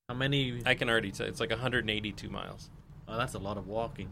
how 0.10 0.15
many. 0.15 0.62
I 0.65 0.74
can 0.75 0.89
already 0.89 1.12
tell 1.12 1.27
it's 1.27 1.39
like 1.39 1.50
182 1.51 2.30
miles. 2.30 2.70
Oh, 3.08 3.18
that's 3.18 3.34
a 3.36 3.39
lot 3.39 3.58
of 3.58 3.68
walking. 3.68 4.12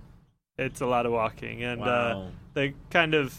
it's 0.60 0.82
a 0.82 0.86
lot 0.86 1.06
of 1.08 1.12
walking, 1.12 1.64
and 1.64 1.82
uh, 1.82 1.86
Wow. 1.86 2.28
the 2.54 2.74
kind 2.92 3.16
of 3.16 3.36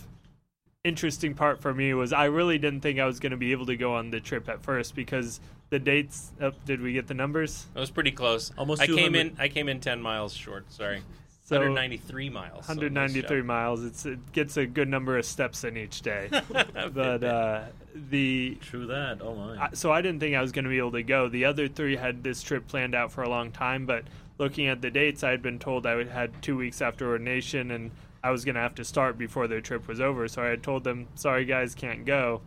interesting 0.94 1.32
part 1.34 1.60
for 1.60 1.72
me 1.74 1.94
was 1.94 2.12
I 2.12 2.26
really 2.26 2.58
didn't 2.58 2.82
think 2.82 3.00
I 3.00 3.06
was 3.06 3.18
going 3.18 3.32
to 3.32 3.38
be 3.38 3.52
able 3.52 3.66
to 3.66 3.76
go 3.76 3.94
on 3.94 4.10
the 4.10 4.20
trip 4.20 4.48
at 4.48 4.62
first 4.62 4.94
because 4.94 5.40
the 5.70 5.78
dates. 5.78 6.30
Oh, 6.40 6.52
did 6.66 6.80
we 6.82 6.92
get 6.92 7.08
the 7.08 7.14
numbers? 7.14 7.66
It 7.74 7.80
was 7.80 7.90
pretty 7.90 8.12
close. 8.12 8.52
Almost 8.56 8.82
I 8.82 8.86
came 8.86 9.14
in. 9.14 9.34
I 9.38 9.48
came 9.48 9.68
in 9.68 9.80
10 9.80 10.00
miles 10.02 10.34
short. 10.34 10.70
Sorry, 10.70 11.00
So 11.44 11.56
193 11.56 12.28
miles. 12.28 12.68
193 12.68 13.38
job. 13.38 13.46
miles. 13.46 13.82
It's 13.84 14.04
it 14.06 14.32
gets 14.32 14.58
a 14.58 14.66
good 14.66 14.88
number 14.88 15.16
of 15.16 15.24
steps 15.24 15.64
in 15.64 15.76
each 15.78 16.02
day. 16.02 16.28
but 16.50 17.24
uh, 17.24 17.62
the 18.10 18.56
True 18.60 18.86
that. 18.86 19.22
Oh 19.22 19.34
my. 19.34 19.64
I- 19.64 19.70
so 19.72 19.90
I 19.90 20.02
didn't 20.02 20.20
think 20.20 20.36
I 20.36 20.42
was 20.42 20.52
going 20.52 20.64
to 20.64 20.70
be 20.70 20.78
able 20.78 20.92
to 20.92 21.02
go. 21.02 21.28
The 21.28 21.46
other 21.46 21.66
three 21.66 21.96
had 21.96 22.22
this 22.22 22.42
trip 22.42 22.68
planned 22.68 22.94
out 22.94 23.10
for 23.10 23.22
a 23.22 23.28
long 23.30 23.50
time, 23.52 23.86
but 23.86 24.04
looking 24.36 24.66
at 24.66 24.82
the 24.82 24.90
dates, 24.90 25.24
I 25.24 25.30
had 25.30 25.40
been 25.40 25.58
told 25.58 25.86
I 25.86 25.94
would- 25.96 26.08
had 26.08 26.42
two 26.42 26.58
weeks 26.58 26.82
after 26.82 27.08
ordination, 27.08 27.70
and 27.70 27.90
I 28.24 28.30
was 28.30 28.44
going 28.44 28.54
to 28.54 28.60
have 28.62 28.74
to 28.76 28.84
start 28.84 29.18
before 29.18 29.46
their 29.46 29.60
trip 29.60 29.86
was 29.86 30.00
over. 30.00 30.26
So 30.28 30.42
I 30.42 30.46
had 30.46 30.62
told 30.62 30.82
them, 30.82 31.06
"Sorry, 31.14 31.44
guys, 31.44 31.74
can't 31.74 32.04
go." 32.06 32.40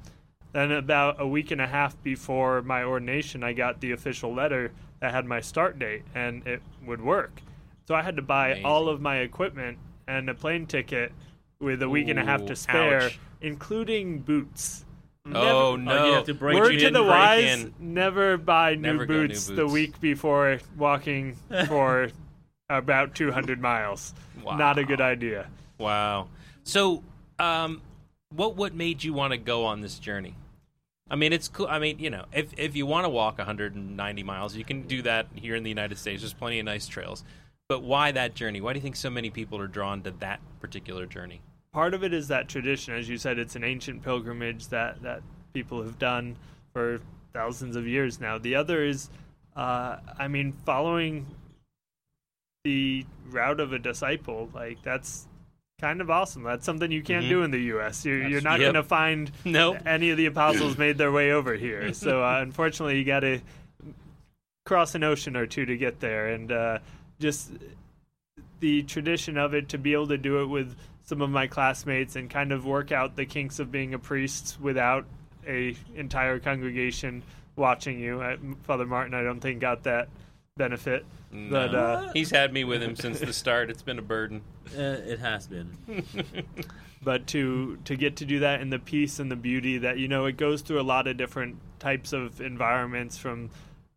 Then 0.51 0.72
about 0.72 1.22
a 1.22 1.27
week 1.27 1.51
and 1.51 1.62
a 1.62 1.67
half 1.67 2.01
before 2.03 2.62
my 2.63 2.84
ordination, 2.84 3.43
I 3.43 3.53
got 3.53 3.79
the 3.79 3.91
official 3.91 4.34
letter 4.34 4.72
that 5.01 5.12
had 5.13 5.25
my 5.25 5.39
start 5.39 5.77
date, 5.77 6.01
and 6.15 6.46
it 6.48 6.62
would 6.86 7.01
work. 7.01 7.41
So 7.88 7.93
I 7.96 8.01
had 8.01 8.15
to 8.15 8.22
buy 8.24 8.48
Amazing. 8.50 8.65
all 8.65 8.89
of 8.89 9.00
my 9.00 9.17
equipment 9.17 9.77
and 10.07 10.29
a 10.29 10.34
plane 10.34 10.65
ticket 10.65 11.12
with 11.60 11.81
a 11.84 11.89
week 11.89 12.07
and 12.07 12.17
a 12.19 12.25
half 12.25 12.46
to 12.48 12.55
spare, 12.55 13.01
ouch. 13.03 13.19
including 13.41 14.19
boots. 14.19 14.84
Oh 15.31 15.75
Never- 15.75 15.77
no! 15.77 15.98
Oh, 16.03 16.05
you 16.07 16.13
have 16.13 16.25
to 16.25 16.34
break 16.34 16.57
Word 16.57 16.79
to 16.79 16.89
the 16.89 17.03
wise: 17.03 17.43
in. 17.65 17.74
never 17.79 18.38
buy 18.38 18.74
new, 18.75 18.81
Never 18.93 19.05
go 19.05 19.13
new 19.22 19.27
boots 19.27 19.46
the 19.46 19.67
week 19.67 20.00
before 20.01 20.60
walking 20.75 21.36
for 21.67 22.10
about 22.69 23.13
200 23.13 23.62
miles. 23.62 24.13
Not 24.43 24.77
a 24.79 24.84
good 24.84 25.01
idea. 25.01 25.50
Wow. 25.77 26.29
So, 26.63 27.03
um, 27.39 27.81
what 28.34 28.55
what 28.55 28.74
made 28.74 29.03
you 29.03 29.13
want 29.13 29.31
to 29.31 29.38
go 29.38 29.65
on 29.65 29.81
this 29.81 30.00
journey? 30.00 30.36
I 31.10 31.15
mean, 31.15 31.31
it's 31.31 31.48
cool. 31.48 31.67
I 31.67 31.79
mean, 31.79 32.00
you 32.00 32.10
know, 32.10 32.25
if 32.34 32.53
if 32.57 32.75
you 32.75 32.86
want 32.86 33.05
to 33.05 33.10
walk 33.10 33.38
190 33.38 34.24
miles, 34.24 34.55
you 34.55 34.65
can 34.65 34.84
do 34.84 35.01
that 35.03 35.27
here 35.36 35.55
in 35.55 35.63
the 35.63 35.69
United 35.69 35.98
States. 35.98 36.22
There's 36.22 36.34
plenty 36.34 36.60
of 36.60 36.65
nice 36.65 36.88
trails. 36.88 37.24
But 37.69 37.84
why 37.84 38.12
that 38.13 38.34
journey? 38.34 38.62
Why 38.62 38.74
do 38.74 38.79
you 38.79 38.84
think 38.84 38.96
so 38.96 39.10
many 39.10 39.29
people 39.29 39.60
are 39.60 39.67
drawn 39.67 40.01
to 40.03 40.12
that 40.19 40.39
particular 40.60 41.05
journey? 41.05 41.41
part 41.77 41.93
of 41.93 42.03
it 42.03 42.12
is 42.12 42.27
that 42.29 42.48
tradition 42.48 42.96
as 42.96 43.07
you 43.07 43.19
said 43.19 43.38
it's 43.38 43.55
an 43.55 43.63
ancient 43.63 44.01
pilgrimage 44.01 44.67
that 44.69 45.00
that 45.03 45.22
people 45.53 45.84
have 45.84 46.00
done 46.00 46.36
for 46.74 47.00
thousands 47.34 47.75
of 47.75 47.86
years 47.86 48.19
now 48.19 48.39
the 48.39 48.55
other 48.55 48.84
is 48.84 49.12
uh, 49.55 49.98
i 50.17 50.27
mean 50.27 50.51
following 50.65 51.27
the 52.63 53.05
route 53.29 53.60
of 53.60 53.74
a 53.74 53.77
disciple 53.79 54.50
like 54.55 54.81
that's 54.81 55.27
kind 55.79 56.01
of 56.01 56.10
awesome 56.10 56.41
that's 56.41 56.65
something 56.65 56.91
you 56.91 57.03
can't 57.03 57.25
Mhm. 57.25 57.29
do 57.29 57.43
in 57.43 57.51
the 57.51 57.60
us 57.60 58.03
you're, 58.03 58.27
you're 58.27 58.41
not 58.41 58.60
Yep. 58.60 58.65
going 58.65 58.74
to 58.74 58.84
find 58.84 59.31
Nope. 59.46 59.77
any 59.86 60.10
of 60.10 60.17
the 60.17 60.25
apostles 60.25 60.75
made 60.77 60.98
their 60.98 61.12
way 61.12 61.31
over 61.31 61.53
here 61.53 61.93
so 61.93 62.24
uh, 62.24 62.39
unfortunately 62.41 62.98
you 62.98 63.05
got 63.05 63.19
to 63.19 63.41
cross 64.65 64.96
an 64.96 65.03
ocean 65.03 65.38
or 65.38 65.46
two 65.46 65.65
to 65.67 65.77
get 65.77 66.00
there 66.00 66.29
and 66.29 66.51
uh, 66.51 66.79
just 67.19 67.51
the 68.60 68.81
tradition 68.84 69.38
of 69.38 69.53
it 69.53 69.69
to 69.69 69.77
be 69.77 69.93
able 69.93 70.07
to 70.07 70.17
do 70.17 70.41
it 70.41 70.48
with 70.48 70.75
some 71.03 71.22
of 71.22 71.29
my 71.29 71.46
classmates 71.46 72.15
and 72.15 72.27
kind 72.31 72.51
of 72.51 72.65
work 72.65 72.91
out 72.91 73.15
the 73.15 73.25
kinks 73.27 73.60
of 73.60 73.72
being 73.72 73.93
a 73.93 74.00
priest 74.00 74.57
without 74.60 75.05
a 75.48 75.75
entire 75.96 76.39
congregation 76.39 77.22
watching 77.55 78.00
you. 78.00 78.19
Uh, 78.19 78.36
Father 78.63 78.86
Martin, 78.88 79.13
I 79.13 79.22
don't 79.22 79.39
think 79.39 79.62
got 79.62 79.84
that 79.84 80.10
benefit, 80.57 81.05
but 81.31 81.75
uh, 81.75 82.11
He's 82.13 82.31
had 82.31 82.51
me 82.53 82.63
with 82.63 82.81
him 82.81 82.95
since 82.95 83.19
the 83.19 83.33
start. 83.33 83.69
It's 83.69 83.81
been 83.81 83.99
a 83.99 84.03
burden. 84.03 84.41
Uh, 84.77 84.99
it 85.07 85.19
has 85.19 85.47
been. 85.47 85.77
but 87.01 87.25
to 87.27 87.77
to 87.85 87.95
get 87.95 88.17
to 88.17 88.25
do 88.25 88.39
that 88.39 88.59
in 88.59 88.69
the 88.69 88.79
peace 88.79 89.17
and 89.19 89.31
the 89.31 89.35
beauty 89.37 89.77
that 89.77 89.97
you 89.97 90.09
know 90.09 90.25
it 90.25 90.35
goes 90.35 90.61
through 90.61 90.81
a 90.81 90.83
lot 90.83 91.07
of 91.07 91.15
different 91.15 91.55
types 91.79 92.11
of 92.11 92.41
environments 92.41 93.17
from 93.17 93.49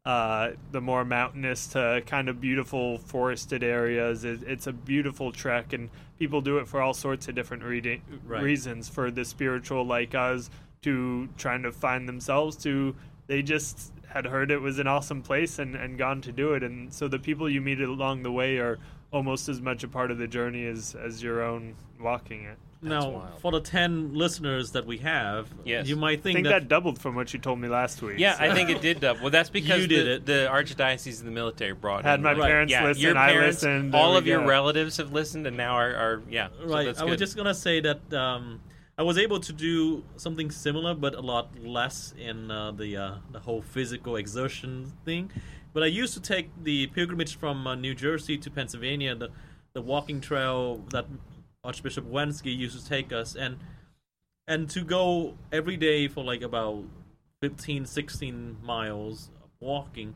uh, 0.05 0.51
the 0.71 0.81
more 0.81 1.05
mountainous 1.05 1.67
to 1.67 2.03
kind 2.07 2.29
of 2.29 2.41
beautiful 2.41 2.99
forested 2.99 3.63
areas. 3.65 4.25
It, 4.25 4.45
it's 4.47 4.67
a 4.69 4.73
beautiful 4.73 5.33
trek, 5.33 5.73
and 5.73 5.91
people 6.21 6.41
do 6.41 6.59
it 6.59 6.69
for 6.69 6.81
all 6.81 6.95
sorts 6.95 7.27
of 7.29 7.35
different 7.35 7.65
reading, 7.65 8.03
Right. 8.25 8.43
reasons. 8.43 8.89
For 8.89 9.11
the 9.11 9.25
spiritual, 9.25 9.85
like 9.85 10.15
us, 10.15 10.49
to 10.83 11.29
trying 11.37 11.65
to 11.65 11.73
find 11.73 12.09
themselves. 12.09 12.57
To 12.59 12.95
they 13.27 13.43
just 13.43 13.93
had 14.13 14.27
heard 14.27 14.51
it 14.51 14.59
was 14.61 14.79
an 14.79 14.87
awesome 14.87 15.23
place 15.23 15.59
and, 15.59 15.75
and 15.75 15.97
gone 15.99 16.21
to 16.23 16.33
do 16.33 16.53
it, 16.55 16.63
and 16.63 16.93
so 16.93 17.09
the 17.09 17.19
people 17.19 17.49
you 17.49 17.61
meet 17.61 17.81
along 17.81 18.23
the 18.23 18.33
way 18.33 18.59
are 18.59 18.79
almost 19.13 19.49
as 19.49 19.61
much 19.61 19.83
a 19.83 19.89
part 19.89 20.11
of 20.11 20.19
the 20.19 20.27
journey 20.29 20.67
as 20.67 20.95
as 20.95 21.23
your 21.23 21.43
own 21.43 21.75
walking 22.01 22.45
it. 22.45 22.57
now, 22.83 23.09
wild. 23.11 23.41
for 23.41 23.53
the 23.53 23.61
ten 23.61 24.15
listeners 24.15 24.71
that 24.73 24.87
we 24.87 24.99
have, 24.99 25.49
Yes. 25.65 25.87
you 25.87 25.97
might 25.97 26.21
I 26.21 26.23
think, 26.23 26.37
think 26.37 26.47
that, 26.47 26.61
that 26.63 26.69
doubled 26.69 26.99
from 27.01 27.15
what 27.15 27.33
you 27.35 27.39
told 27.41 27.59
me 27.61 27.69
last 27.69 28.01
week. 28.03 28.19
Yeah, 28.19 28.37
so- 28.39 28.45
I 28.45 28.55
think 28.55 28.71
it 28.71 28.81
did 28.81 29.01
double. 29.07 29.21
Well, 29.23 29.31
that's 29.31 29.51
because 29.51 29.83
You 29.83 29.87
did 29.89 30.07
the, 30.07 30.13
it. 30.15 30.27
the 30.27 30.49
archdiocese 30.51 31.19
and 31.19 31.27
the 31.29 31.33
military 31.33 31.73
brought 31.75 32.05
Had 32.05 32.21
in, 32.21 32.23
my 32.25 32.33
like- 32.33 32.49
parents 32.49 32.71
yeah, 32.73 32.85
listen, 32.85 33.03
Your 33.03 33.17
I 33.19 33.35
listened, 33.35 33.95
all 33.95 34.17
of 34.17 34.27
your 34.27 34.41
go. 34.41 34.47
relatives 34.47 34.97
have 34.97 35.13
listened, 35.13 35.47
and 35.47 35.57
now 35.57 35.75
are, 35.75 35.95
are 35.95 36.23
yeah. 36.31 36.49
so 36.59 36.67
right? 36.67 36.87
that's 36.87 37.01
I 37.01 37.05
was 37.05 37.19
just 37.19 37.37
gonna 37.37 37.53
say 37.55 37.81
that 37.81 38.13
um, 38.15 38.61
I 39.01 39.03
was 39.03 39.17
able 39.17 39.41
to 39.41 39.53
do 39.55 40.05
something 40.19 40.51
similar, 40.51 40.95
but 40.95 41.15
a 41.15 41.23
lot 41.23 41.59
less 41.59 42.13
in 42.19 42.51
uh, 42.51 42.73
the 42.73 42.99
uh, 42.99 43.15
the 43.33 43.41
whole 43.41 43.63
physical 43.63 44.17
exertion 44.17 44.93
thing. 45.07 45.31
But 45.73 45.83
I 45.83 45.87
used 45.87 46.13
to 46.13 46.21
take 46.21 46.51
the 46.63 46.87
pilgrimage 46.89 47.39
from 47.39 47.67
uh, 47.67 47.77
New 47.77 47.95
Jersey 47.95 48.37
to 48.37 48.51
Pennsylvania, 48.51 49.15
the 49.15 49.31
the 49.73 49.81
walking 49.81 50.21
trail 50.21 50.85
that 50.91 51.07
Archbishop 51.65 52.05
Wensky 52.11 52.55
used 52.55 52.79
to 52.79 52.87
take 52.87 53.11
us, 53.11 53.35
and 53.35 53.57
and 54.47 54.69
to 54.69 54.85
go 54.85 55.33
every 55.51 55.79
day 55.79 56.07
for 56.07 56.23
like 56.23 56.43
about 56.43 56.85
15, 57.41 57.87
16 57.87 58.59
miles 58.63 59.31
of 59.43 59.49
walking 59.61 60.15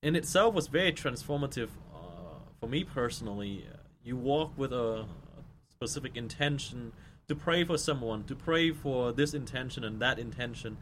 in 0.00 0.14
itself 0.14 0.54
was 0.54 0.68
very 0.68 0.92
transformative 0.92 1.70
uh, 1.92 2.38
for 2.60 2.68
me 2.68 2.84
personally. 2.84 3.66
You 4.04 4.16
walk 4.16 4.52
with 4.56 4.72
a 4.72 5.06
specific 5.74 6.16
intention 6.16 6.92
to 7.28 7.34
pray 7.34 7.62
for 7.64 7.76
someone, 7.78 8.24
to 8.24 8.34
pray 8.34 8.70
for 8.72 9.12
this 9.12 9.34
intention 9.34 9.84
and 9.84 10.00
that 10.00 10.18
intention, 10.18 10.78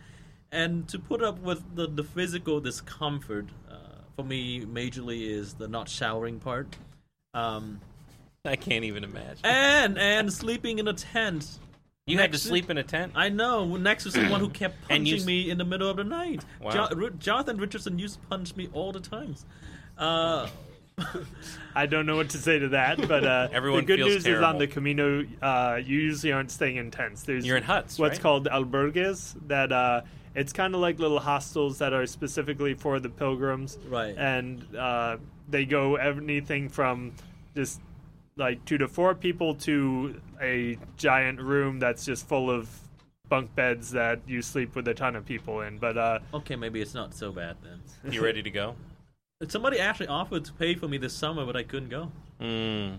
and 0.52 0.88
to 0.88 0.98
put 0.98 1.22
up 1.22 1.40
with 1.40 1.74
the, 1.74 1.86
the 1.86 2.04
physical 2.04 2.60
discomfort. 2.60 3.46
Uh, 3.70 3.74
for 4.14 4.24
me, 4.24 4.64
majorly 4.64 5.28
is 5.28 5.54
the 5.54 5.68
not 5.68 5.88
showering 5.88 6.38
part, 6.40 6.76
um, 7.34 7.80
I 8.44 8.56
can't 8.56 8.84
even 8.84 9.04
imagine. 9.04 9.44
and 9.44 9.98
and 9.98 10.32
sleeping 10.32 10.78
in 10.78 10.88
a 10.88 10.92
tent. 10.92 11.58
you 12.06 12.18
had 12.18 12.32
to 12.32 12.38
sleep 12.38 12.70
in 12.70 12.78
a 12.78 12.84
tent. 12.84 13.12
I 13.16 13.28
know, 13.28 13.76
next 13.76 14.04
to 14.04 14.12
someone 14.12 14.40
who 14.40 14.48
kept 14.48 14.76
And 14.88 15.06
you 15.06 15.14
punching 15.14 15.26
me 15.26 15.50
in 15.50 15.58
the 15.58 15.64
middle 15.64 15.90
of 15.90 15.96
the 15.96 16.04
night. 16.04 16.44
Wow. 16.62 16.70
Jo- 16.70 17.10
Jonathan 17.18 17.58
Richardson 17.58 17.98
used 17.98 18.20
to 18.20 18.26
punch 18.28 18.54
me 18.54 18.68
all 18.72 18.92
the 18.92 19.00
times. 19.00 19.44
Uh, 19.98 20.48
I 21.74 21.86
don't 21.86 22.06
know 22.06 22.16
what 22.16 22.30
to 22.30 22.38
say 22.38 22.58
to 22.58 22.68
that, 22.68 23.06
but 23.06 23.24
uh, 23.24 23.48
Everyone 23.52 23.80
the 23.80 23.86
good 23.86 23.98
feels 23.98 24.12
news 24.14 24.26
is 24.26 24.40
on 24.40 24.58
the 24.58 24.66
Camino, 24.66 25.24
uh, 25.42 25.78
you 25.84 25.98
usually 25.98 26.32
aren't 26.32 26.50
staying 26.50 26.76
in 26.76 26.90
tents. 26.90 27.22
There's 27.22 27.44
You're 27.44 27.58
in 27.58 27.62
huts, 27.62 27.98
what's 27.98 28.14
right? 28.14 28.22
called 28.22 28.46
albergues. 28.46 29.34
That 29.46 29.72
uh, 29.72 30.02
it's 30.34 30.52
kind 30.52 30.74
of 30.74 30.80
like 30.80 30.98
little 30.98 31.20
hostels 31.20 31.78
that 31.78 31.92
are 31.92 32.06
specifically 32.06 32.74
for 32.74 32.98
the 32.98 33.10
pilgrims, 33.10 33.78
Right. 33.88 34.16
And 34.16 34.64
uh, 34.74 35.18
they 35.48 35.66
go 35.66 35.96
anything 35.96 36.70
from 36.70 37.12
just 37.54 37.80
like 38.36 38.64
two 38.64 38.78
to 38.78 38.88
four 38.88 39.14
people 39.14 39.54
to 39.54 40.20
a 40.40 40.78
giant 40.96 41.40
room 41.40 41.78
that's 41.78 42.04
just 42.04 42.26
full 42.26 42.50
of 42.50 42.68
bunk 43.28 43.54
beds 43.54 43.90
that 43.90 44.20
you 44.26 44.40
sleep 44.40 44.74
with 44.76 44.88
a 44.88 44.94
ton 44.94 45.14
of 45.16 45.26
people 45.26 45.60
in. 45.60 45.76
But 45.78 45.98
uh, 45.98 46.18
okay, 46.34 46.56
maybe 46.56 46.80
it's 46.80 46.94
not 46.94 47.14
so 47.14 47.32
bad 47.32 47.56
then. 47.62 48.12
You 48.12 48.24
ready 48.24 48.42
to 48.42 48.50
go? 48.50 48.76
Somebody 49.48 49.78
actually 49.78 50.06
offered 50.06 50.44
to 50.46 50.52
pay 50.54 50.74
for 50.74 50.88
me 50.88 50.96
this 50.96 51.12
summer, 51.12 51.44
but 51.44 51.56
I 51.56 51.62
couldn't 51.62 51.90
go. 51.90 52.10
Mm. 52.40 52.98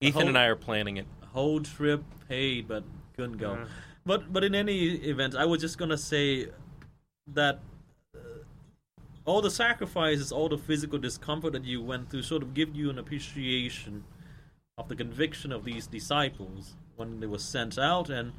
Ethan 0.00 0.20
whole- 0.20 0.28
and 0.28 0.38
I 0.38 0.46
are 0.46 0.56
planning 0.56 0.96
it. 0.96 1.06
Whole 1.32 1.60
trip 1.60 2.02
paid, 2.28 2.66
but 2.66 2.82
couldn't 3.14 3.36
go. 3.38 3.54
Yeah. 3.54 3.66
But 4.04 4.32
but 4.32 4.42
in 4.42 4.54
any 4.54 4.86
event, 5.08 5.34
I 5.36 5.44
was 5.44 5.60
just 5.60 5.78
gonna 5.78 5.96
say 5.98 6.48
that 7.28 7.60
uh, 8.14 8.18
all 9.24 9.40
the 9.42 9.50
sacrifices, 9.50 10.32
all 10.32 10.48
the 10.48 10.58
physical 10.58 10.98
discomfort 10.98 11.52
that 11.52 11.64
you 11.64 11.82
went 11.82 12.10
through, 12.10 12.22
sort 12.22 12.42
of 12.42 12.54
give 12.54 12.74
you 12.74 12.90
an 12.90 12.98
appreciation 12.98 14.04
of 14.78 14.88
the 14.88 14.96
conviction 14.96 15.52
of 15.52 15.64
these 15.64 15.86
disciples 15.86 16.74
when 16.96 17.20
they 17.20 17.26
were 17.26 17.38
sent 17.38 17.78
out, 17.78 18.08
and 18.10 18.32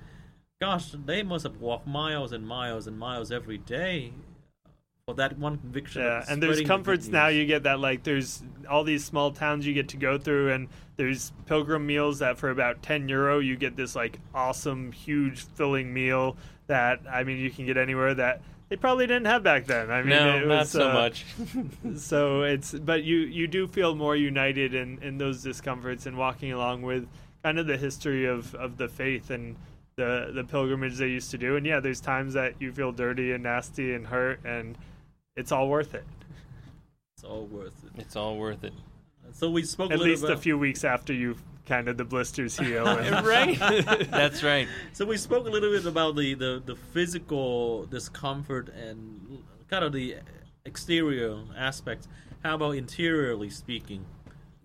gosh, 0.59 0.91
they 1.05 1.23
must 1.23 1.43
have 1.43 1.57
walked 1.57 1.87
miles 1.87 2.31
and 2.31 2.47
miles 2.47 2.87
and 2.87 2.97
miles 2.97 3.31
every 3.31 3.57
day 3.57 4.13
for 5.07 5.13
that 5.13 5.37
one 5.37 5.57
conviction. 5.57 6.01
Yeah, 6.01 6.25
and 6.27 6.43
there's 6.43 6.57
spreading 6.57 6.63
the 6.63 6.67
comforts 6.67 7.07
now. 7.07 7.27
You 7.27 7.45
get 7.45 7.63
that 7.63 7.79
like 7.79 8.03
there's 8.03 8.43
all 8.69 8.83
these 8.83 9.05
small 9.05 9.31
towns 9.31 9.65
you 9.65 9.73
get 9.73 9.87
to 9.89 9.97
go 9.97 10.17
through, 10.17 10.51
and 10.51 10.67
there's 10.97 11.31
pilgrim 11.45 11.87
meals 11.87 12.19
that 12.19 12.37
for 12.37 12.49
about 12.49 12.83
ten 12.83 13.07
euro 13.07 13.39
you 13.39 13.55
get 13.55 13.77
this 13.77 13.95
like 13.95 14.19
awesome, 14.35 14.91
huge, 14.91 15.45
filling 15.55 15.93
meal 15.93 16.35
that 16.67 16.99
I 17.09 17.23
mean 17.23 17.37
you 17.37 17.49
can 17.49 17.65
get 17.65 17.77
anywhere 17.77 18.13
that 18.15 18.41
they 18.67 18.75
probably 18.75 19.07
didn't 19.07 19.27
have 19.27 19.43
back 19.43 19.65
then. 19.65 19.89
I 19.89 20.01
mean, 20.01 20.09
no, 20.09 20.37
it 20.37 20.45
not 20.45 20.59
was, 20.59 20.71
so 20.71 20.89
uh, 20.89 20.93
much. 20.93 21.25
so 21.95 22.41
it's 22.41 22.73
but 22.73 23.03
you 23.03 23.19
you 23.19 23.47
do 23.47 23.65
feel 23.65 23.95
more 23.95 24.15
united 24.15 24.75
in 24.75 25.01
in 25.01 25.17
those 25.17 25.41
discomforts 25.41 26.05
and 26.05 26.17
walking 26.17 26.51
along 26.51 26.81
with 26.81 27.07
kind 27.43 27.57
of 27.57 27.65
the 27.65 27.77
history 27.77 28.25
of 28.25 28.53
of 28.55 28.75
the 28.75 28.89
faith 28.89 29.29
and 29.29 29.55
the 29.95 30.31
the 30.33 30.43
pilgrimage 30.43 30.97
they 30.97 31.07
used 31.07 31.31
to 31.31 31.37
do. 31.37 31.55
And 31.55 31.65
yeah, 31.65 31.79
there's 31.79 32.01
times 32.01 32.33
that 32.33 32.55
you 32.59 32.73
feel 32.73 32.91
dirty 32.91 33.31
and 33.31 33.43
nasty 33.43 33.93
and 33.93 34.05
hurt, 34.05 34.41
and 34.43 34.77
it's 35.37 35.51
all 35.51 35.69
worth 35.69 35.93
it. 35.93 36.03
It's 37.15 37.23
all 37.23 37.45
worth 37.45 37.73
it. 37.85 37.91
it's 38.01 38.15
all 38.15 38.37
worth 38.37 38.63
it. 38.63 38.73
So 39.31 39.49
we 39.49 39.63
spoke 39.63 39.91
At 39.91 39.95
a 39.95 39.97
little 39.99 40.11
least 40.13 40.23
a 40.25 40.37
few 40.37 40.57
weeks 40.57 40.83
after 40.83 41.13
you 41.13 41.35
kind 41.65 41.87
of 41.87 41.97
the 41.97 42.05
blisters 42.05 42.57
heal. 42.57 42.87
and- 42.87 43.25
right? 43.25 43.57
That's 44.11 44.43
right. 44.43 44.67
So 44.93 45.05
we 45.05 45.17
spoke 45.17 45.47
a 45.47 45.49
little 45.49 45.71
bit 45.71 45.85
about 45.85 46.15
the, 46.15 46.33
the, 46.33 46.61
the 46.65 46.75
physical 46.75 47.85
discomfort 47.87 48.69
and 48.69 49.43
kind 49.69 49.83
of 49.83 49.93
the 49.93 50.17
exterior 50.65 51.37
aspects. 51.55 52.07
How 52.43 52.55
about 52.55 52.71
interiorly 52.71 53.49
speaking? 53.49 54.05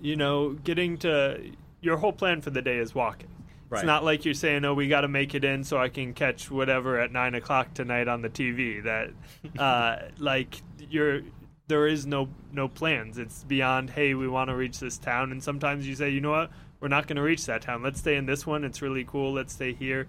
you 0.03 0.17
know, 0.17 0.51
getting 0.65 0.99
to 0.99 1.41
your 1.81 1.97
whole 1.97 2.13
plan 2.13 2.41
for 2.41 2.51
the 2.51 2.61
day 2.61 2.79
is 2.79 2.95
walking. 2.95 3.29
Right. 3.73 3.79
It's 3.79 3.87
not 3.87 4.05
like 4.05 4.27
you're 4.27 4.35
saying, 4.35 4.67
"Oh, 4.67 4.75
we 4.75 4.87
got 4.87 5.01
to 5.01 5.09
make 5.09 5.35
it 5.35 5.45
in 5.45 5.65
so 5.65 5.79
I 5.79 5.89
can 5.89 6.13
catch 6.13 6.51
whatever 6.51 7.01
at 7.01 7.11
nine 7.11 7.35
o'clock 7.35 7.73
tonight 7.73 8.07
on 8.07 8.21
the 8.21 8.29
TV." 8.29 8.85
That, 8.85 9.11
uh, 9.59 10.11
like, 10.19 10.61
you're 10.91 11.23
there 11.69 11.87
is 11.87 12.05
no 12.07 12.29
no 12.53 12.69
plans. 12.69 13.17
It's 13.17 13.45
beyond, 13.45 13.89
hey, 13.89 14.13
we 14.13 14.29
want 14.29 14.51
to 14.51 14.55
reach 14.55 14.79
this 14.79 14.99
town, 14.99 15.33
and 15.33 15.43
sometimes 15.43 15.89
you 15.89 15.95
say, 15.95 16.11
you 16.11 16.21
know 16.21 16.33
what, 16.33 16.51
we're 16.81 16.89
not 16.89 17.07
going 17.07 17.17
to 17.17 17.23
reach 17.23 17.47
that 17.47 17.63
town. 17.63 17.83
Let's 17.83 18.01
stay 18.01 18.17
in 18.17 18.27
this 18.27 18.47
one. 18.47 18.63
It's 18.63 18.83
really 18.83 19.05
cool. 19.05 19.33
Let's 19.33 19.55
stay 19.55 19.73
here. 19.73 20.07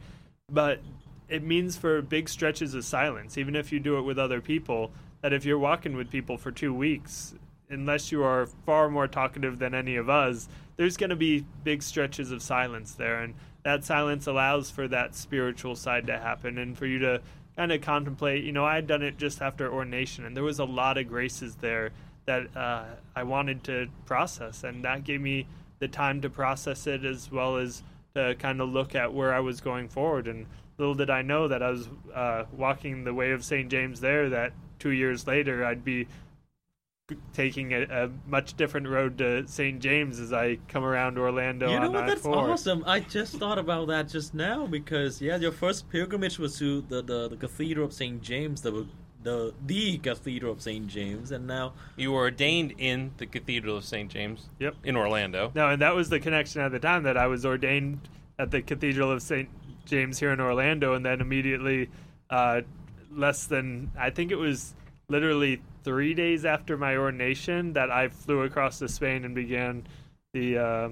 But 0.51 0.81
it 1.29 1.41
means 1.41 1.77
for 1.77 2.01
big 2.01 2.27
stretches 2.27 2.73
of 2.73 2.83
silence, 2.83 3.37
even 3.37 3.55
if 3.55 3.71
you 3.71 3.79
do 3.79 3.97
it 3.97 4.01
with 4.01 4.19
other 4.19 4.41
people, 4.41 4.91
that 5.21 5.31
if 5.31 5.45
you're 5.45 5.57
walking 5.57 5.95
with 5.95 6.09
people 6.09 6.37
for 6.37 6.51
two 6.51 6.73
weeks, 6.73 7.33
unless 7.69 8.11
you 8.11 8.23
are 8.23 8.45
far 8.65 8.89
more 8.89 9.07
talkative 9.07 9.57
than 9.59 9.73
any 9.73 9.95
of 9.95 10.09
us, 10.09 10.49
there's 10.75 10.97
going 10.97 11.11
to 11.11 11.15
be 11.15 11.45
big 11.63 11.81
stretches 11.81 12.31
of 12.31 12.41
silence 12.41 12.93
there. 12.93 13.21
And 13.21 13.35
that 13.63 13.85
silence 13.85 14.27
allows 14.27 14.69
for 14.69 14.87
that 14.87 15.15
spiritual 15.15 15.75
side 15.75 16.07
to 16.07 16.17
happen 16.17 16.57
and 16.57 16.77
for 16.77 16.85
you 16.85 16.99
to 16.99 17.21
kind 17.55 17.71
of 17.71 17.81
contemplate. 17.81 18.43
You 18.43 18.51
know, 18.51 18.65
I 18.65 18.75
had 18.75 18.87
done 18.87 19.01
it 19.01 19.17
just 19.17 19.41
after 19.41 19.71
ordination, 19.71 20.25
and 20.25 20.35
there 20.35 20.43
was 20.43 20.59
a 20.59 20.65
lot 20.65 20.97
of 20.97 21.07
graces 21.07 21.55
there 21.55 21.91
that 22.25 22.55
uh, 22.55 22.85
I 23.15 23.23
wanted 23.23 23.63
to 23.65 23.87
process, 24.05 24.63
and 24.63 24.83
that 24.83 25.03
gave 25.03 25.21
me 25.21 25.47
the 25.79 25.87
time 25.87 26.21
to 26.21 26.29
process 26.29 26.87
it 26.87 27.03
as 27.03 27.31
well 27.31 27.57
as 27.57 27.83
to 28.15 28.35
kind 28.35 28.61
of 28.61 28.69
look 28.69 28.95
at 28.95 29.13
where 29.13 29.33
I 29.33 29.39
was 29.39 29.59
going 29.59 29.89
forward. 29.89 30.27
And 30.27 30.45
little 30.77 30.95
did 30.95 31.09
I 31.09 31.21
know 31.21 31.47
that 31.47 31.61
I 31.61 31.69
was 31.69 31.89
uh, 32.13 32.45
walking 32.55 33.03
the 33.03 33.13
way 33.13 33.31
of 33.31 33.43
St. 33.43 33.69
James 33.69 33.99
there, 33.99 34.29
that 34.29 34.53
two 34.79 34.91
years 34.91 35.27
later 35.27 35.65
I'd 35.65 35.83
be 35.83 36.07
taking 37.33 37.73
a, 37.73 37.81
a, 37.83 38.09
much 38.27 38.55
different 38.55 38.87
road 38.87 39.17
to 39.17 39.45
St. 39.45 39.81
James 39.81 40.19
as 40.19 40.31
I 40.31 40.57
come 40.69 40.85
around 40.85 41.17
Orlando. 41.17 41.69
You 41.69 41.79
know 41.79 41.87
on 41.87 41.93
what? 41.93 42.07
That's 42.07 42.25
I-4. 42.25 42.35
awesome. 42.35 42.83
I 42.87 43.01
just 43.01 43.35
thought 43.35 43.57
about 43.57 43.87
that 43.87 44.07
just 44.07 44.33
now 44.33 44.65
because 44.67 45.21
yeah, 45.21 45.35
your 45.35 45.51
first 45.51 45.89
pilgrimage 45.89 46.39
was 46.39 46.57
to 46.59 46.81
the 46.81 47.01
the, 47.01 47.29
the 47.29 47.35
Cathedral 47.35 47.85
of 47.85 47.93
St. 47.93 48.21
James, 48.21 48.61
the 48.61 48.87
the 49.21 49.53
the 49.65 49.97
Cathedral 49.97 50.53
of 50.53 50.61
St. 50.61 50.87
James, 50.87 51.31
and 51.31 51.45
now 51.45 51.73
You 51.97 52.13
were 52.13 52.21
ordained 52.21 52.73
in 52.77 53.11
the 53.17 53.25
Cathedral 53.25 53.75
of 53.75 53.83
St. 53.83 54.09
James. 54.09 54.49
Yep. 54.59 54.75
In 54.85 54.95
Orlando. 54.95 55.51
No, 55.55 55.69
and 55.69 55.81
that 55.81 55.95
was 55.95 56.09
the 56.09 56.21
connection 56.21 56.61
at 56.61 56.71
the 56.71 56.79
time 56.79 57.03
that 57.03 57.17
I 57.17 57.27
was 57.27 57.45
ordained 57.45 58.07
at 58.39 58.51
the 58.51 58.61
Cathedral 58.61 59.11
of 59.11 59.21
St. 59.21 59.49
James 59.85 60.19
here 60.19 60.31
in 60.31 60.39
Orlando, 60.39 60.93
and 60.93 61.05
then 61.05 61.19
immediately, 61.19 61.89
uh, 62.29 62.61
less 63.11 63.45
than 63.45 63.91
I 63.97 64.09
think 64.09 64.31
it 64.31 64.37
was 64.37 64.73
literally 65.09 65.61
three 65.83 66.13
days 66.13 66.45
after 66.45 66.77
my 66.77 66.95
ordination, 66.97 67.73
that 67.73 67.91
I 67.91 68.07
flew 68.09 68.41
across 68.41 68.79
to 68.79 68.87
Spain 68.87 69.25
and 69.25 69.35
began 69.35 69.85
the 70.33 70.57
uh, 70.57 70.89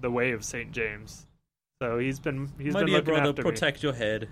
the 0.00 0.10
way 0.10 0.32
of 0.32 0.44
St. 0.44 0.72
James. 0.72 1.26
So 1.82 1.98
he's 1.98 2.18
been 2.18 2.50
he's 2.58 2.74
my 2.74 2.80
been 2.80 2.88
dear 2.88 2.96
looking 2.96 3.14
brother, 3.14 3.28
after 3.30 3.42
me. 3.42 3.50
protect 3.50 3.82
your 3.82 3.92
head. 3.94 4.28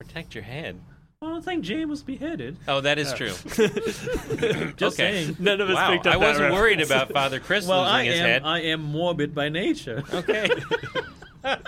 Protect 0.00 0.34
your 0.34 0.44
head. 0.44 0.80
Well, 1.22 1.36
I 1.36 1.40
think 1.40 1.64
James 1.64 1.88
was 1.88 2.02
beheaded. 2.02 2.58
Oh, 2.68 2.82
that 2.82 2.98
is 2.98 3.08
Yeah. 3.12 3.16
true. 3.16 3.28
Just 4.76 5.00
Okay. 5.00 5.24
saying. 5.24 5.36
None 5.38 5.60
of 5.62 5.70
us 5.70 5.74
wow, 5.76 5.90
picked 5.92 6.06
up 6.06 6.16
I 6.16 6.18
that 6.18 6.22
I 6.24 6.28
wasn't 6.28 6.52
worried 6.52 6.80
about 6.82 7.12
Father 7.12 7.40
Chris 7.40 7.66
Well, 7.66 7.80
losing 7.80 7.94
I 7.94 8.04
his 8.04 8.20
am 8.20 8.26
head. 8.26 8.42
I 8.44 8.60
am 8.60 8.82
morbid 8.82 9.34
by 9.34 9.48
nature. 9.48 10.02
Okay. 10.12 10.48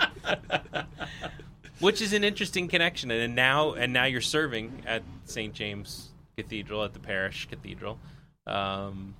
Which 1.79 2.01
is 2.01 2.13
an 2.13 2.23
interesting 2.23 2.67
connection, 2.67 3.11
and 3.11 3.35
now 3.35 3.73
and 3.73 3.93
now 3.93 4.05
you're 4.05 4.21
serving 4.21 4.83
at 4.87 5.03
St. 5.25 5.53
James 5.53 6.09
Cathedral 6.41 6.83
at 6.83 6.93
the 6.93 6.99
parish 6.99 7.47
cathedral. 7.49 7.97
Um, 8.45 9.15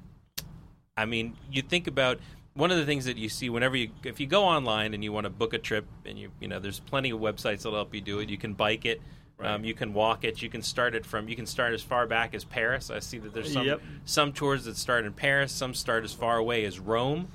I 0.96 1.06
mean, 1.06 1.36
you 1.52 1.64
think 1.64 1.88
about 1.88 2.20
one 2.54 2.70
of 2.72 2.78
the 2.78 2.86
things 2.86 3.06
that 3.06 3.18
you 3.18 3.28
see 3.28 3.50
whenever 3.50 3.76
you 3.76 3.90
if 4.04 4.20
you 4.20 4.28
go 4.28 4.44
online 4.44 4.94
and 4.94 5.04
you 5.04 5.12
want 5.12 5.24
to 5.26 5.32
book 5.32 5.54
a 5.54 5.58
trip, 5.58 5.86
and 6.06 6.18
you 6.20 6.30
you 6.40 6.48
know 6.48 6.60
there's 6.60 6.80
plenty 6.80 7.10
of 7.10 7.20
websites 7.20 7.64
that'll 7.64 7.74
help 7.74 7.96
you 7.96 8.02
do 8.02 8.20
it. 8.20 8.30
You 8.30 8.38
can 8.38 8.54
bike 8.54 8.86
it. 8.86 9.02
Um, 9.40 9.64
you 9.66 9.74
can 9.74 9.94
walk 9.94 10.24
it. 10.26 10.42
You 10.44 10.50
can 10.50 10.62
start 10.62 10.94
it 10.96 11.06
from. 11.08 11.28
You 11.28 11.36
can 11.36 11.46
start 11.48 11.74
as 11.74 11.82
far 11.82 12.06
back 12.08 12.36
as 12.36 12.44
Paris. 12.44 12.92
I 12.92 13.00
see 13.00 13.18
that 13.20 13.34
there's 13.34 13.52
some 13.52 13.66
Yep. 13.66 13.82
some 14.06 14.32
tours 14.32 14.66
that 14.66 14.78
start 14.78 15.06
in 15.06 15.14
Paris. 15.14 15.52
Some 15.52 15.74
start 15.74 16.04
as 16.04 16.14
far 16.14 16.38
away 16.38 16.66
as 16.66 16.80
Rome, 16.80 17.30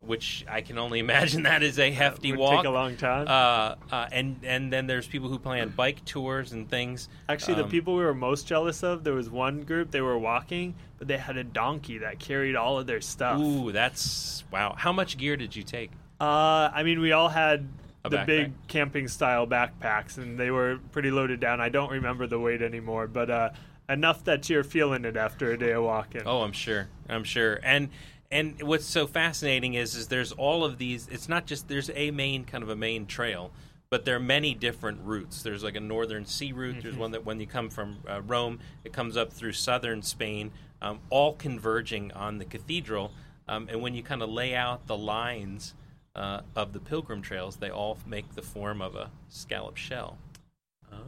which 0.00 0.44
I 0.48 0.60
can 0.60 0.78
only 0.78 0.98
imagine 1.06 1.42
that 1.44 1.62
is 1.62 1.78
a 1.78 1.90
hefty 1.90 2.30
Would 2.32 2.40
walk. 2.40 2.56
take 2.58 2.66
a 2.66 2.70
long 2.70 2.96
time. 2.96 3.26
Uh, 3.28 3.74
uh, 3.94 4.08
and 4.12 4.36
and 4.44 4.72
then 4.72 4.86
there's 4.86 5.06
people 5.06 5.28
who 5.28 5.38
plan 5.38 5.68
bike 5.70 6.04
tours 6.04 6.52
and 6.52 6.68
things. 6.68 7.08
Actually, 7.28 7.54
the 7.54 7.64
Um, 7.64 7.70
people 7.70 7.96
we 7.96 8.04
were 8.04 8.14
most 8.14 8.46
jealous 8.46 8.82
of, 8.82 9.04
there 9.04 9.14
was 9.14 9.28
one 9.30 9.62
group 9.62 9.90
they 9.90 10.00
were 10.00 10.18
walking, 10.18 10.74
but 10.98 11.08
they 11.08 11.18
had 11.18 11.36
a 11.36 11.44
donkey 11.44 11.98
that 11.98 12.18
carried 12.18 12.56
all 12.56 12.78
of 12.78 12.86
their 12.86 13.00
stuff. 13.00 13.40
Ooh, 13.40 13.72
that's 13.72 14.44
wow. 14.52 14.74
How 14.76 14.92
much 14.92 15.16
gear 15.18 15.36
did 15.36 15.56
you 15.56 15.62
take? 15.62 15.90
Uh, 16.20 16.70
I 16.72 16.82
mean, 16.82 17.00
we 17.00 17.12
all 17.12 17.28
had 17.28 17.68
A 18.04 18.08
the 18.10 18.16
backpack. 18.18 18.26
big 18.26 18.52
camping 18.68 19.08
style 19.08 19.46
backpacks, 19.46 20.16
and 20.18 20.38
they 20.38 20.50
were 20.50 20.78
pretty 20.92 21.10
loaded 21.10 21.40
down. 21.40 21.60
I 21.60 21.68
don't 21.68 21.90
remember 21.90 22.26
the 22.26 22.38
weight 22.38 22.62
anymore, 22.62 23.06
but 23.06 23.28
uh, 23.28 23.50
enough 23.88 24.24
that 24.24 24.48
you're 24.48 24.64
feeling 24.64 25.04
it 25.04 25.16
after 25.16 25.52
a 25.52 25.58
day 25.58 25.72
of 25.72 25.84
walking. 25.84 26.22
Oh, 26.24 26.42
I'm 26.42 26.52
sure. 26.52 26.88
I'm 27.08 27.24
sure. 27.24 27.60
And 27.62 27.88
and 28.30 28.60
what's 28.62 28.84
so 28.86 29.06
fascinating 29.06 29.74
is 29.74 29.94
is 29.94 30.08
there's 30.08 30.32
all 30.32 30.64
of 30.64 30.78
these. 30.78 31.08
It's 31.10 31.28
not 31.28 31.46
just 31.46 31.68
there's 31.68 31.90
a 31.94 32.10
main 32.10 32.44
kind 32.44 32.62
of 32.62 32.70
a 32.70 32.76
main 32.76 33.06
trail, 33.06 33.52
but 33.90 34.04
there 34.04 34.16
are 34.16 34.20
many 34.20 34.54
different 34.54 35.00
routes. 35.02 35.42
There's 35.42 35.62
like 35.62 35.76
a 35.76 35.80
northern 35.80 36.26
sea 36.26 36.52
route. 36.52 36.82
There's 36.82 36.96
one 36.96 37.12
that 37.12 37.24
when 37.24 37.40
you 37.40 37.46
come 37.46 37.70
from 37.70 37.98
uh, 38.08 38.22
Rome, 38.22 38.60
it 38.84 38.92
comes 38.92 39.16
up 39.16 39.32
through 39.32 39.52
southern 39.52 40.02
Spain, 40.02 40.50
um, 40.82 41.00
all 41.10 41.34
converging 41.34 42.12
on 42.12 42.38
the 42.38 42.44
cathedral. 42.44 43.12
Um, 43.48 43.68
and 43.70 43.80
when 43.80 43.94
you 43.94 44.02
kind 44.02 44.22
of 44.22 44.28
lay 44.28 44.54
out 44.54 44.86
the 44.86 44.96
lines 44.96 45.74
uh, 46.16 46.40
of 46.56 46.72
the 46.72 46.80
pilgrim 46.80 47.22
trails, 47.22 47.56
they 47.56 47.70
all 47.70 47.98
make 48.06 48.34
the 48.34 48.42
form 48.42 48.82
of 48.82 48.96
a 48.96 49.10
scallop 49.28 49.76
shell. 49.76 50.18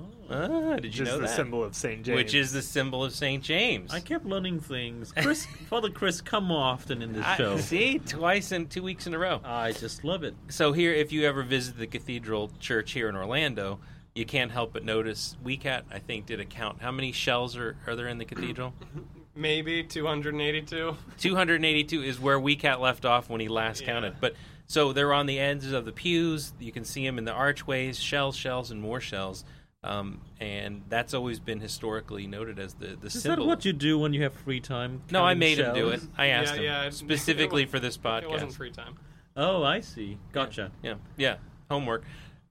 Oh. 0.00 0.04
Ah, 0.30 0.76
did 0.76 0.84
you 0.84 0.90
which 0.90 1.00
is 1.00 1.08
know 1.08 1.14
the 1.16 1.22
that? 1.22 1.36
symbol 1.36 1.64
of 1.64 1.74
Saint 1.74 2.04
James. 2.04 2.16
Which 2.16 2.34
is 2.34 2.52
the 2.52 2.60
symbol 2.62 3.02
of 3.02 3.12
Saint 3.14 3.42
James. 3.42 3.92
I 3.92 4.00
kept 4.00 4.26
learning 4.26 4.60
things. 4.60 5.12
Chris, 5.12 5.46
Father 5.70 5.90
Chris, 5.90 6.20
come 6.20 6.44
more 6.44 6.62
often 6.62 7.00
in 7.02 7.12
this 7.14 7.24
I- 7.24 7.36
show. 7.36 7.56
see, 7.56 7.98
twice 7.98 8.52
in 8.52 8.66
two 8.68 8.82
weeks 8.82 9.06
in 9.06 9.14
a 9.14 9.18
row. 9.18 9.40
I 9.44 9.72
just 9.72 10.04
love 10.04 10.22
it. 10.24 10.34
So 10.48 10.72
here, 10.72 10.92
if 10.92 11.12
you 11.12 11.24
ever 11.24 11.42
visit 11.42 11.78
the 11.78 11.86
Cathedral 11.86 12.50
Church 12.60 12.92
here 12.92 13.08
in 13.08 13.16
Orlando, 13.16 13.80
you 14.14 14.26
can't 14.26 14.50
help 14.50 14.72
but 14.74 14.84
notice. 14.84 15.36
WeCat, 15.44 15.82
I 15.90 15.98
think, 15.98 16.26
did 16.26 16.40
a 16.40 16.44
count. 16.44 16.82
How 16.82 16.92
many 16.92 17.10
shells 17.12 17.56
are, 17.56 17.76
are 17.86 17.96
there 17.96 18.08
in 18.08 18.18
the 18.18 18.24
cathedral? 18.26 18.74
Maybe 19.34 19.82
282. 19.84 20.96
282 21.18 22.02
is 22.02 22.20
where 22.20 22.38
WeCat 22.38 22.80
left 22.80 23.04
off 23.04 23.30
when 23.30 23.40
he 23.40 23.48
last 23.48 23.80
Yeah. 23.80 23.86
counted. 23.92 24.16
But 24.20 24.34
so 24.66 24.92
they're 24.92 25.12
on 25.14 25.26
the 25.26 25.38
ends 25.38 25.70
of 25.72 25.84
the 25.84 25.92
pews. 25.92 26.52
You 26.58 26.72
can 26.72 26.84
see 26.84 27.06
them 27.06 27.18
in 27.18 27.24
the 27.24 27.32
archways, 27.32 27.98
shells, 27.98 28.36
shells, 28.36 28.70
and 28.72 28.80
more 28.80 29.00
shells. 29.00 29.44
Um, 29.84 30.22
and 30.40 30.82
that's 30.88 31.14
always 31.14 31.38
been 31.38 31.60
historically 31.60 32.26
noted 32.26 32.58
as 32.58 32.74
the 32.74 32.96
the 33.00 33.06
Is 33.06 33.14
that 33.14 33.20
symbol. 33.20 33.46
what 33.46 33.64
you 33.64 33.72
do 33.72 33.96
when 33.98 34.12
you 34.12 34.24
have 34.24 34.34
free 34.34 34.60
time? 34.60 35.02
no, 35.10 35.22
I 35.22 35.34
counting 35.34 35.38
made 35.38 35.58
him 35.60 35.74
do 35.74 35.90
it. 35.90 36.00
I 36.16 36.28
asked 36.28 36.54
yeah, 36.54 36.58
him 36.58 36.64
yeah, 36.64 36.90
specifically 36.90 37.62
it 37.62 37.70
for 37.70 37.78
this 37.78 37.96
podcast. 37.96 38.22
It 38.22 38.30
wasn't 38.30 38.54
free 38.54 38.72
time. 38.72 38.96
Oh, 39.36 39.62
I 39.62 39.80
see. 39.80 40.18
Gotcha. 40.32 40.72
Yeah, 40.82 40.94
yeah, 41.16 41.36
homework. 41.70 42.04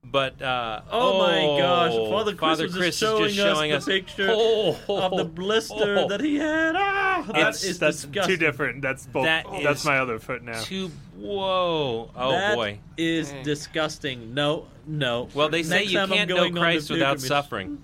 But 0.03 0.41
uh, 0.41 0.81
Oh 0.89 1.19
my 1.19 1.59
gosh, 1.59 1.91
Father 1.93 2.31
Chris 2.33 2.39
Father 2.39 2.63
was 2.67 2.73
just 2.75 2.99
showing 2.99 3.23
is 3.25 3.35
just 3.35 3.47
us 3.47 3.57
showing 3.57 3.71
the 3.71 3.77
us 3.77 3.85
picture 3.85 4.27
Oh, 4.31 4.77
Of 4.87 5.17
the 5.17 5.25
blister 5.25 5.97
oh. 5.99 6.07
that 6.07 6.21
he 6.21 6.37
had. 6.37 6.75
Ah, 6.77 7.23
that 7.27 7.35
It's- 7.35 7.63
is 7.63 7.77
that's 7.79 8.03
disgusting. 8.03 8.35
two 8.37 8.39
different. 8.45 8.81
That's 8.81 9.05
both. 9.05 9.25
That 9.25 9.45
that's 9.63 9.83
my 9.83 9.99
other 9.99 10.17
foot 10.19 10.43
now. 10.43 10.61
Two, 10.61 10.91
whoa! 11.17 12.09
Oh 12.15 12.31
That 12.31 12.55
boy! 12.55 12.79
is 12.97 13.31
Dang. 13.31 13.43
disgusting. 13.43 14.33
No, 14.33 14.67
no. 14.85 15.27
Well, 15.33 15.49
they 15.49 15.63
say 15.63 15.79
Next 15.79 15.91
you 15.91 15.97
can't 15.99 16.29
know 16.29 16.35
going 16.37 16.47
on 16.49 16.53
the 16.53 16.59
Christ 16.61 16.89
without 16.89 17.19
suffering. 17.19 17.83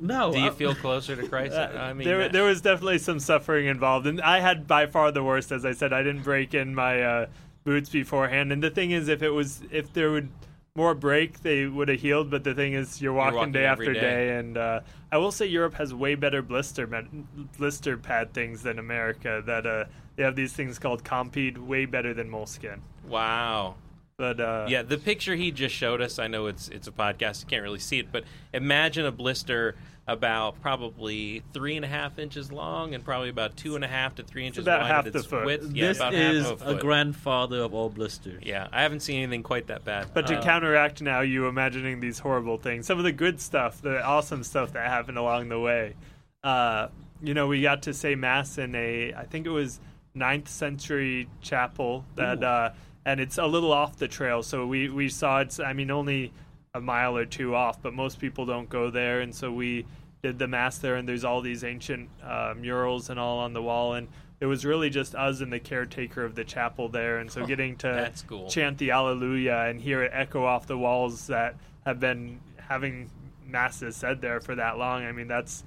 No. 0.00 0.32
Do 0.32 0.40
you 0.40 0.46
I- 0.46 0.50
feel 0.50 0.74
closer 0.74 1.14
to 1.14 1.28
Christ? 1.28 1.52
Uh, 1.54 1.70
I 1.78 1.92
mean, 1.92 2.06
there, 2.08 2.18
that- 2.20 2.32
there 2.32 2.44
was 2.44 2.62
definitely 2.62 2.98
some 2.98 3.18
suffering 3.20 3.66
involved, 3.66 4.06
and 4.06 4.20
I 4.22 4.40
had 4.40 4.66
by 4.66 4.86
far 4.86 5.12
the 5.12 5.22
worst. 5.22 5.52
As 5.52 5.66
I 5.66 5.72
said, 5.72 5.92
I 5.92 6.02
didn't 6.02 6.22
break 6.22 6.54
in 6.54 6.74
my 6.74 7.02
uh, 7.02 7.26
boots 7.64 7.90
beforehand, 7.90 8.50
and 8.50 8.62
the 8.62 8.70
thing 8.70 8.92
is, 8.92 9.08
if 9.08 9.22
it 9.22 9.30
was, 9.30 9.60
if 9.70 9.92
there 9.92 10.10
would 10.10 10.30
more 10.76 10.94
break, 10.94 11.40
they 11.42 11.66
would 11.66 11.86
have 11.88 12.00
healed. 12.00 12.30
But 12.32 12.42
the 12.42 12.52
thing 12.52 12.72
is, 12.72 13.00
you're 13.00 13.12
walking, 13.12 13.36
walking 13.36 13.52
day 13.52 13.64
after 13.64 13.92
day. 13.92 14.00
day, 14.00 14.36
and 14.38 14.56
uh, 14.58 14.80
I 15.12 15.18
will 15.18 15.30
say 15.30 15.46
Europe 15.46 15.74
has 15.74 15.94
way 15.94 16.16
better 16.16 16.42
blister 16.42 16.88
med- 16.88 17.52
blister 17.56 17.96
pad 17.96 18.34
things 18.34 18.64
than 18.64 18.80
America. 18.80 19.40
That 19.46 19.66
uh, 19.66 19.84
they 20.16 20.24
have 20.24 20.34
these 20.34 20.52
things 20.52 20.80
called 20.80 21.04
Compeed, 21.04 21.58
way 21.58 21.86
better 21.86 22.12
than 22.12 22.28
Moleskin. 22.28 22.82
wow. 23.06 23.76
But 24.16 24.38
uh, 24.38 24.66
Yeah, 24.68 24.82
the 24.82 24.96
picture 24.98 25.34
he 25.34 25.50
just 25.50 25.74
showed 25.74 26.00
us. 26.00 26.20
I 26.20 26.28
know 26.28 26.46
it's 26.46 26.68
it's 26.68 26.86
a 26.86 26.92
podcast, 26.92 27.42
you 27.42 27.48
can't 27.48 27.62
really 27.62 27.80
see 27.80 27.98
it, 27.98 28.10
but 28.12 28.24
imagine 28.52 29.06
a 29.06 29.12
blister 29.12 29.74
about 30.06 30.60
probably 30.60 31.42
three 31.54 31.76
and 31.76 31.84
a 31.84 31.88
half 31.88 32.18
inches 32.18 32.52
long 32.52 32.94
and 32.94 33.02
probably 33.02 33.30
about 33.30 33.56
two 33.56 33.74
and 33.74 33.82
a 33.82 33.88
half 33.88 34.14
to 34.16 34.22
three 34.22 34.46
inches 34.46 34.64
about 34.64 34.82
wide 34.82 34.90
half 34.90 35.06
at 35.06 35.12
the 35.14 35.20
its 35.20 35.28
foot. 35.28 35.46
width. 35.46 35.72
Yeah, 35.74 35.88
this 35.88 35.96
about 35.96 36.12
is 36.14 36.42
half 36.44 36.52
of 36.60 36.66
a, 36.66 36.76
a 36.76 36.78
grandfather 36.78 37.60
of 37.60 37.72
all 37.72 37.88
blisters. 37.88 38.42
Yeah, 38.44 38.68
I 38.70 38.82
haven't 38.82 39.00
seen 39.00 39.22
anything 39.22 39.42
quite 39.42 39.68
that 39.68 39.84
bad. 39.84 40.08
But 40.12 40.26
to 40.26 40.36
Uh, 40.38 40.42
counteract 40.42 41.00
now, 41.00 41.20
you 41.20 41.46
imagining 41.46 42.00
these 42.00 42.18
horrible 42.18 42.58
things, 42.58 42.86
some 42.86 42.98
of 42.98 43.04
the 43.04 43.12
good 43.12 43.40
stuff, 43.40 43.80
the 43.80 44.04
awesome 44.04 44.44
stuff 44.44 44.74
that 44.74 44.86
happened 44.88 45.16
along 45.16 45.48
the 45.48 45.58
way. 45.58 45.94
Uh, 46.42 46.88
you 47.22 47.32
know, 47.32 47.46
we 47.46 47.62
got 47.62 47.84
to 47.84 47.94
say 47.94 48.14
mass 48.14 48.58
in 48.58 48.74
a, 48.74 49.14
I 49.14 49.24
think 49.24 49.46
it 49.46 49.50
was 49.50 49.80
ninth 50.14 50.48
century 50.48 51.28
chapel 51.40 52.04
that, 52.16 52.44
uh, 52.44 52.70
and 53.06 53.20
it's 53.20 53.38
a 53.38 53.46
little 53.46 53.72
off 53.72 53.96
the 53.96 54.08
trail. 54.08 54.42
So 54.42 54.66
we 54.66 54.90
we 54.90 55.08
saw 55.08 55.40
it's, 55.40 55.58
I 55.60 55.72
mean, 55.72 55.90
only 55.90 56.32
a 56.74 56.80
mile 56.80 57.16
or 57.16 57.24
two 57.24 57.54
off, 57.54 57.80
but 57.80 57.94
most 57.94 58.18
people 58.18 58.44
don't 58.44 58.68
go 58.68 58.90
there, 58.90 59.20
and 59.20 59.32
so 59.32 59.52
we 59.52 59.86
did 60.22 60.38
the 60.40 60.48
mass 60.48 60.78
there, 60.78 60.96
and 60.96 61.08
there's 61.08 61.24
all 61.24 61.40
these 61.40 61.62
ancient 61.62 62.10
uh, 62.22 62.52
murals 62.56 63.10
and 63.10 63.20
all 63.20 63.38
on 63.38 63.52
the 63.52 63.62
wall, 63.62 63.94
and 63.94 64.08
it 64.40 64.46
was 64.46 64.64
really 64.64 64.90
just 64.90 65.14
us 65.14 65.40
and 65.40 65.52
the 65.52 65.60
caretaker 65.60 66.24
of 66.24 66.34
the 66.34 66.42
chapel 66.42 66.88
there, 66.88 67.18
and 67.18 67.30
so 67.30 67.46
getting 67.46 67.76
to 67.76 67.86
that's 67.86 68.22
cool. 68.22 68.48
chant 68.48 68.78
the 68.78 68.90
Alleluia 68.90 69.70
and 69.70 69.80
hear 69.80 70.02
it 70.02 70.10
echo 70.12 70.44
off 70.44 70.66
the 70.66 70.76
walls 70.76 71.28
that 71.28 71.54
have 71.86 72.00
been 72.00 72.40
having 72.56 73.08
masses 73.46 73.94
said 73.94 74.20
there 74.20 74.40
for 74.40 74.56
that 74.56 74.76
long. 74.76 75.04
I 75.04 75.12
mean, 75.12 75.28
that's 75.28 75.62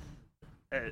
uh, 0.73 0.89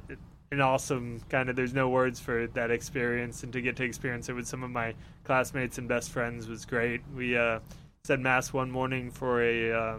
an 0.51 0.61
awesome 0.61 1.19
kind 1.27 1.49
of. 1.49 1.57
There's 1.57 1.73
no 1.73 1.89
words 1.89 2.21
for 2.21 2.47
that 2.53 2.71
experience, 2.71 3.43
and 3.43 3.51
to 3.51 3.59
get 3.59 3.75
to 3.75 3.83
experience 3.83 4.29
it 4.29 4.33
with 4.33 4.47
some 4.47 4.63
of 4.63 4.71
my 4.71 4.93
classmates 5.25 5.77
and 5.77 5.89
best 5.89 6.11
friends 6.11 6.47
was 6.47 6.63
great. 6.63 7.01
We 7.13 7.35
uh, 7.35 7.59
said 8.05 8.19
mass 8.19 8.53
one 8.53 8.69
morning 8.69 9.09
for 9.09 9.41
a 9.41 9.71
uh, 9.71 9.97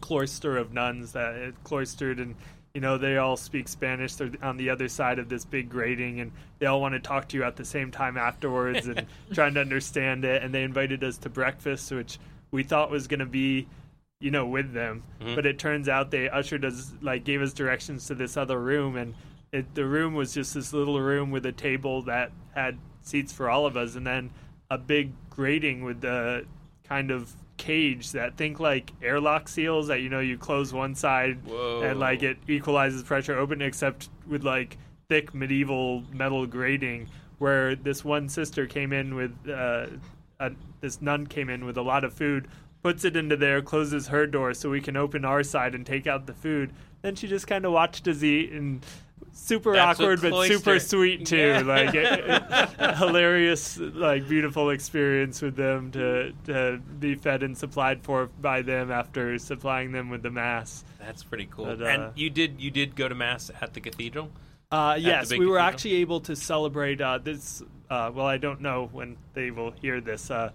cloister 0.00 0.56
of 0.56 0.72
nuns 0.72 1.12
that 1.12 1.34
it 1.34 1.54
cloistered 1.62 2.18
and 2.20 2.34
you 2.72 2.80
know 2.80 2.96
they 2.96 3.18
all 3.18 3.36
speak 3.36 3.68
spanish. 3.68 4.14
They're 4.14 4.30
on 4.42 4.56
the 4.56 4.70
other 4.70 4.88
side 4.88 5.18
of 5.18 5.28
this 5.28 5.44
big 5.44 5.68
grating 5.68 6.20
and 6.20 6.32
they 6.58 6.64
all 6.66 6.80
want 6.80 6.94
to 6.94 7.00
talk 7.00 7.28
to 7.28 7.36
you 7.36 7.44
at 7.44 7.56
the 7.56 7.64
same 7.66 7.90
time 7.90 8.16
afterwards 8.16 8.86
and 8.86 9.04
trying 9.34 9.54
to 9.54 9.60
understand 9.60 10.24
it. 10.24 10.42
And 10.42 10.54
they 10.54 10.62
invited 10.62 11.04
us 11.04 11.18
to 11.18 11.28
breakfast 11.28 11.92
which 11.92 12.18
we 12.50 12.62
thought 12.62 12.90
was 12.90 13.06
going 13.08 13.20
to 13.20 13.26
be 13.26 13.68
you 14.20 14.30
know 14.30 14.46
with 14.46 14.72
them. 14.72 15.02
Mhm. 15.20 15.34
but 15.34 15.44
it 15.44 15.58
turns 15.58 15.86
out 15.88 16.10
they 16.10 16.30
ushered 16.30 16.64
us 16.64 16.92
like 17.02 17.24
gave 17.24 17.42
us 17.42 17.52
directions 17.52 18.06
to 18.06 18.14
this 18.14 18.38
other 18.38 18.58
room 18.58 18.96
and 18.96 19.14
it, 19.52 19.74
the 19.74 19.84
room 19.84 20.14
was 20.14 20.32
just 20.32 20.54
this 20.54 20.72
little 20.72 21.00
room 21.00 21.30
with 21.30 21.44
a 21.44 21.52
table 21.52 22.02
that 22.02 22.32
had 22.54 22.78
seats 23.02 23.32
for 23.34 23.50
all 23.50 23.66
of 23.66 23.76
us 23.76 23.96
and 23.96 24.06
then 24.06 24.30
a 24.70 24.78
big 24.78 25.12
grating 25.30 25.84
with 25.84 26.00
the 26.00 26.44
kind 26.88 27.10
of 27.10 27.34
cage 27.58 28.12
that 28.12 28.36
think 28.36 28.60
like 28.60 28.92
airlock 29.02 29.48
seals 29.48 29.88
that 29.88 30.00
you 30.00 30.08
know 30.08 30.20
you 30.20 30.38
close 30.38 30.72
one 30.72 30.94
side 30.94 31.44
Whoa. 31.44 31.82
and 31.82 31.98
like 31.98 32.22
it 32.22 32.38
equalizes 32.46 33.02
pressure 33.02 33.36
open 33.36 33.60
except 33.60 34.08
with 34.26 34.44
like 34.44 34.78
thick 35.08 35.34
medieval 35.34 36.04
metal 36.12 36.46
grating 36.46 37.08
where 37.38 37.74
this 37.74 38.04
one 38.04 38.28
sister 38.28 38.66
came 38.66 38.92
in 38.92 39.14
with 39.14 39.32
uh, 39.48 39.86
a, 40.40 40.52
this 40.80 41.02
nun 41.02 41.26
came 41.26 41.50
in 41.50 41.64
with 41.64 41.76
a 41.76 41.82
lot 41.82 42.04
of 42.04 42.14
food 42.14 42.46
puts 42.82 43.04
it 43.04 43.16
into 43.16 43.36
there 43.36 43.60
closes 43.60 44.06
her 44.06 44.26
door 44.26 44.54
so 44.54 44.70
we 44.70 44.80
can 44.80 44.96
open 44.96 45.24
our 45.24 45.42
side 45.42 45.74
and 45.74 45.84
take 45.84 46.06
out 46.06 46.26
the 46.26 46.34
food 46.34 46.72
then 47.02 47.16
she 47.16 47.26
just 47.26 47.46
kind 47.46 47.64
of 47.64 47.72
watched 47.72 48.06
us 48.06 48.22
eat 48.22 48.52
and 48.52 48.86
super 49.38 49.72
That's 49.72 50.00
awkward 50.00 50.20
but 50.20 50.46
super 50.46 50.78
sweet 50.80 51.24
too 51.26 51.36
Yeah. 51.36 51.60
like 51.60 52.96
hilarious 52.96 53.78
like 53.78 54.28
beautiful 54.28 54.70
experience 54.70 55.40
with 55.40 55.56
them 55.56 55.90
to 55.92 56.32
to 56.44 56.78
be 56.98 57.14
fed 57.14 57.42
and 57.42 57.56
supplied 57.56 58.02
for 58.02 58.26
by 58.40 58.62
them 58.62 58.90
after 58.90 59.38
supplying 59.38 59.92
them 59.92 60.10
with 60.10 60.22
the 60.22 60.30
mass 60.30 60.84
That's 60.98 61.22
pretty 61.22 61.48
cool. 61.50 61.66
But, 61.66 61.82
uh, 61.82 61.86
and 61.86 62.18
you 62.18 62.30
did 62.30 62.60
you 62.60 62.70
did 62.70 62.96
go 62.96 63.08
to 63.08 63.14
mass 63.14 63.50
at 63.60 63.74
the 63.74 63.80
cathedral? 63.80 64.30
Uh, 64.70 64.96
yes, 64.98 65.30
we 65.30 65.38
were 65.38 65.44
cathedral? 65.44 65.58
actually 65.60 65.94
able 65.94 66.20
to 66.20 66.36
celebrate 66.36 67.00
uh, 67.00 67.16
this. 67.18 67.62
Uh, 67.88 68.10
well, 68.14 68.26
I 68.26 68.36
don't 68.36 68.60
know 68.60 68.90
when 68.92 69.16
they 69.32 69.50
will 69.50 69.70
hear 69.70 70.00
this. 70.00 70.30
Uh, 70.30 70.50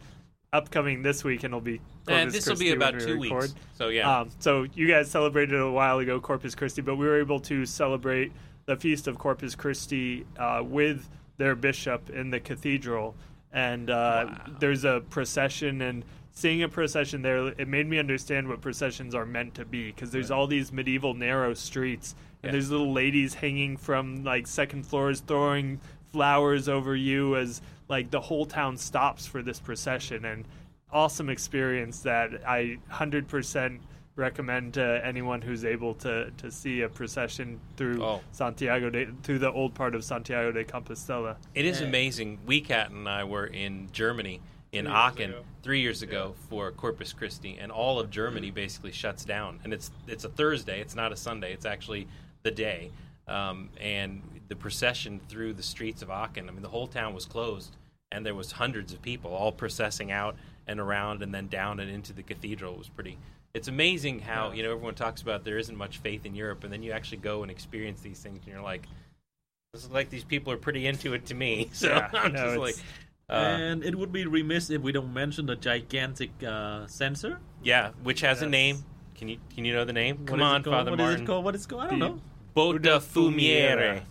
upcoming 0.52 1.02
this 1.02 1.24
week, 1.24 1.43
and 1.43 1.52
it'll 1.52 1.62
be. 1.62 1.82
And 2.08 2.30
Corpus 2.30 2.34
this 2.34 2.48
will 2.48 2.60
be 2.60 2.72
about 2.72 2.93
we 2.93 3.00
two 3.00 3.19
record. 3.19 3.41
weeks. 3.41 3.56
So 3.76 3.88
yeah. 3.89 4.19
Um, 4.19 4.30
so 4.39 4.67
you 4.76 4.88
guys 4.88 5.10
celebrated 5.10 5.60
a 5.60 5.72
while 5.72 6.00
ago 6.00 6.19
Corpus 6.19 6.54
Christi, 6.54 6.82
but 6.82 6.96
we 6.96 7.08
were 7.08 7.19
able 7.19 7.39
to 7.41 7.65
celebrate 7.65 8.32
the 8.65 8.76
feast 8.78 9.08
of 9.08 9.17
Corpus 9.17 9.56
Christi 9.56 10.26
uh, 10.38 10.62
with 10.65 11.10
their 11.38 11.56
bishop 11.56 12.10
in 12.10 12.30
the 12.30 12.39
cathedral, 12.39 13.15
and 13.52 13.89
uh, 13.89 14.26
Wow. 14.28 14.38
there's 14.60 14.86
a 14.86 15.02
procession 15.10 15.82
and. 15.82 16.04
Seeing 16.36 16.63
a 16.63 16.67
procession 16.67 17.21
there, 17.21 17.49
it 17.49 17.67
made 17.67 17.88
me 17.88 17.99
understand 17.99 18.47
what 18.47 18.60
processions 18.60 19.13
are 19.13 19.23
meant 19.23 19.54
to 19.54 19.65
be 19.65 19.91
because 19.91 20.10
there's 20.10 20.32
all 20.32 20.47
these 20.47 20.73
medieval 20.73 21.13
narrow 21.13 21.54
streets, 21.54 22.15
and 22.41 22.45
Yeah. 22.47 22.52
there's 22.54 22.71
little 22.71 22.91
ladies 22.91 23.36
hanging 23.36 23.78
from 23.78 24.23
like 24.23 24.47
second 24.47 24.88
floors 24.88 25.19
throwing 25.19 25.80
flowers 26.12 26.67
over 26.67 26.95
you 26.95 27.36
as 27.36 27.62
like 27.88 28.10
the 28.10 28.19
whole 28.19 28.47
town 28.47 28.78
stops 28.78 29.28
for 29.28 29.43
this 29.43 29.60
procession 29.60 30.26
and 30.26 30.45
awesome 30.91 31.30
experience 31.30 31.99
that 31.99 32.32
I 32.47 32.80
100% 32.91 33.78
recommend 34.15 34.76
to 34.76 35.02
anyone 35.04 35.41
who's 35.41 35.65
able 35.65 35.95
to, 35.95 36.30
to 36.38 36.52
see 36.52 36.82
a 36.82 36.89
procession 36.89 37.60
through 37.78 38.04
Oh. 38.04 38.21
Santiago 38.32 38.89
de, 38.89 39.08
through 39.23 39.39
the 39.39 39.52
old 39.52 39.73
part 39.73 39.95
of 39.95 40.04
Santiago 40.04 40.52
de 40.52 40.63
Compostela. 40.63 41.36
It 41.56 41.65
is 41.65 41.82
Yeah. 41.82 41.88
amazing. 41.88 42.38
Weecat 42.47 42.88
and 42.91 43.10
I 43.10 43.23
were 43.23 43.47
in 43.47 43.89
Germany, 43.91 44.39
in 44.71 44.86
Three 44.86 44.93
Aachen, 44.93 45.30
ago. 45.32 45.43
three 45.63 45.82
years 45.82 46.02
ago 46.02 46.36
for 46.49 46.71
Corpus 46.71 47.12
Christi, 47.13 47.58
and 47.60 47.71
all 47.71 47.99
of 47.99 48.10
Germany 48.12 48.52
basically 48.52 48.91
shuts 48.91 49.23
down. 49.26 49.60
And 49.63 49.73
it's 49.73 49.91
it's 50.08 50.26
a 50.26 50.30
Thursday. 50.30 50.80
It's 50.82 50.95
not 50.95 51.12
a 51.12 51.15
Sunday. 51.15 51.54
It's 51.54 51.65
actually 51.65 52.08
the 52.43 52.52
day. 52.52 52.91
Um, 53.28 53.69
and 53.80 54.21
the 54.49 54.56
procession 54.56 55.21
through 55.30 55.54
the 55.54 55.63
streets 55.63 56.02
of 56.02 56.10
Aachen. 56.10 56.49
I 56.49 56.52
mean, 56.52 56.62
the 56.62 56.69
whole 56.69 56.88
town 56.88 57.13
was 57.13 57.26
closed, 57.26 57.78
and 58.12 58.26
there 58.26 58.36
was 58.36 58.52
hundreds 58.52 58.93
of 58.93 59.02
people 59.02 59.32
all 59.34 59.52
processing 59.52 60.12
out 60.12 60.36
and 60.67 60.80
around, 60.80 61.23
and 61.23 61.34
then 61.34 61.47
down 61.47 61.80
and 61.80 61.89
into 61.89 62.12
the 62.13 62.23
cathedral. 62.23 62.73
It 62.73 62.80
was 62.80 62.89
pretty. 62.89 63.17
It's 63.54 63.68
amazing 63.68 64.20
how 64.20 64.52
you 64.52 64.63
know 64.63 64.72
everyone 64.72 64.96
talks 64.96 65.22
about 65.22 65.44
there 65.46 65.60
isn't 65.60 65.78
much 65.78 66.00
faith 66.00 66.26
in 66.26 66.34
Europe, 66.34 66.63
and 66.63 66.74
then 66.74 66.82
you 66.82 66.92
actually 66.92 67.20
go 67.20 67.44
and 67.44 67.52
experience 67.52 68.02
these 68.02 68.20
things, 68.20 68.39
and 68.39 68.48
you're 68.48 68.63
like, 68.63 68.88
this 69.74 69.84
is 69.84 69.92
like 69.92 70.10
these 70.10 70.24
people 70.24 70.52
are 70.52 70.58
pretty 70.58 70.88
into 70.88 71.13
it 71.13 71.28
to 71.28 71.36
me. 71.36 71.70
So 71.74 71.89
Yeah, 71.89 72.10
I'm 72.13 72.34
no, 72.34 72.46
just 72.48 72.58
like, 72.58 72.76
uh, 73.30 73.34
and 73.34 73.84
it 73.84 73.94
would 73.96 74.12
be 74.12 74.26
remiss 74.26 74.72
if 74.72 74.82
we 74.82 74.92
don't 74.92 75.13
mention 75.13 75.46
the 75.46 75.56
gigantic 75.56 76.32
uh, 76.44 76.88
censer. 76.88 77.38
yeah, 77.62 77.92
which 78.02 78.22
has 78.22 78.42
a 78.42 78.50
name. 78.50 78.84
Can 79.13 79.28
you 79.28 79.38
can 79.54 79.66
you 79.66 79.74
know 79.74 79.86
the 79.86 79.94
name? 79.94 80.18
What 80.18 80.28
Come 80.30 80.42
on? 80.42 80.63
Father 80.63 80.89
What 80.89 81.00
is 81.00 81.04
Martin. 81.06 81.22
it 81.24 81.28
called? 81.28 81.46
What 81.46 81.54
is 81.54 81.66
it 81.66 81.70
called? 81.70 81.84
I 81.84 81.89
don't 81.92 82.00
The- 82.00 82.10
know. 82.10 82.22
Botafumeiro. 82.56 84.02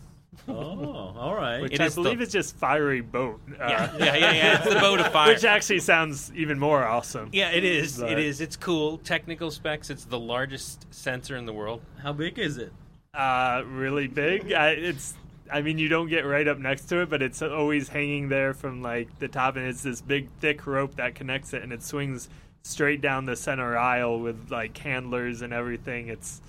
Oh, 0.48 1.14
all 1.16 1.34
right. 1.34 1.60
Which 1.60 1.72
It 1.74 1.80
I 1.80 1.86
is 1.86 1.94
the- 1.94 2.02
believe 2.02 2.20
is 2.20 2.32
just 2.32 2.56
fiery 2.56 3.00
boat. 3.00 3.40
Uh, 3.50 3.54
Yeah, 3.68 3.96
yeah, 3.98 4.04
yeah, 4.16 4.32
yeah. 4.32 4.62
It's 4.64 4.74
the 4.74 4.80
boat 4.80 5.00
of 5.00 5.12
fire. 5.12 5.28
Which 5.32 5.44
actually 5.44 5.80
sounds 5.80 6.32
even 6.34 6.58
more 6.58 6.84
awesome. 6.84 7.28
yeah, 7.32 7.50
it 7.50 7.64
is. 7.64 7.98
But- 7.98 8.12
It 8.12 8.18
is. 8.18 8.40
It's 8.40 8.56
cool. 8.56 8.98
Technical 8.98 9.50
specs. 9.50 9.90
It's 9.90 10.04
the 10.04 10.18
largest 10.18 10.86
censer 10.92 11.36
in 11.36 11.46
the 11.46 11.52
world. 11.52 11.82
How 12.02 12.12
big 12.12 12.38
is 12.38 12.58
it? 12.58 12.72
uh, 13.14 13.62
really 13.66 14.06
big. 14.08 14.52
I, 14.54 14.70
it's, 14.70 15.12
I 15.52 15.60
mean, 15.60 15.76
you 15.76 15.88
don't 15.88 16.08
get 16.08 16.24
right 16.24 16.48
up 16.48 16.56
next 16.58 16.86
to 16.86 17.02
it, 17.02 17.10
but 17.10 17.20
it's 17.20 17.42
always 17.42 17.88
hanging 17.88 18.30
there 18.30 18.54
from 18.54 18.80
like 18.80 19.18
the 19.18 19.28
top, 19.28 19.56
and 19.56 19.66
it's 19.66 19.82
this 19.82 20.00
big, 20.00 20.28
thick 20.40 20.66
rope 20.66 20.94
that 20.96 21.14
connects 21.14 21.52
it, 21.52 21.62
and 21.62 21.74
it 21.74 21.82
swings 21.82 22.30
straight 22.62 23.02
down 23.02 23.26
the 23.26 23.36
center 23.36 23.76
aisle 23.76 24.18
with 24.18 24.50
like 24.50 24.76
handlers 24.78 25.42
and 25.42 25.52
everything. 25.52 26.08
It's 26.08 26.40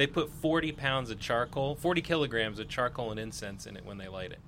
They 0.00 0.06
put 0.06 0.30
40 0.32 0.72
pounds 0.72 1.10
of 1.10 1.20
charcoal, 1.20 1.74
40 1.74 2.00
kilograms 2.00 2.58
of 2.58 2.68
charcoal 2.68 3.10
and 3.10 3.20
incense 3.20 3.66
in 3.66 3.76
it 3.76 3.84
when 3.84 3.98
they 3.98 4.08
light 4.08 4.32
it. 4.32 4.38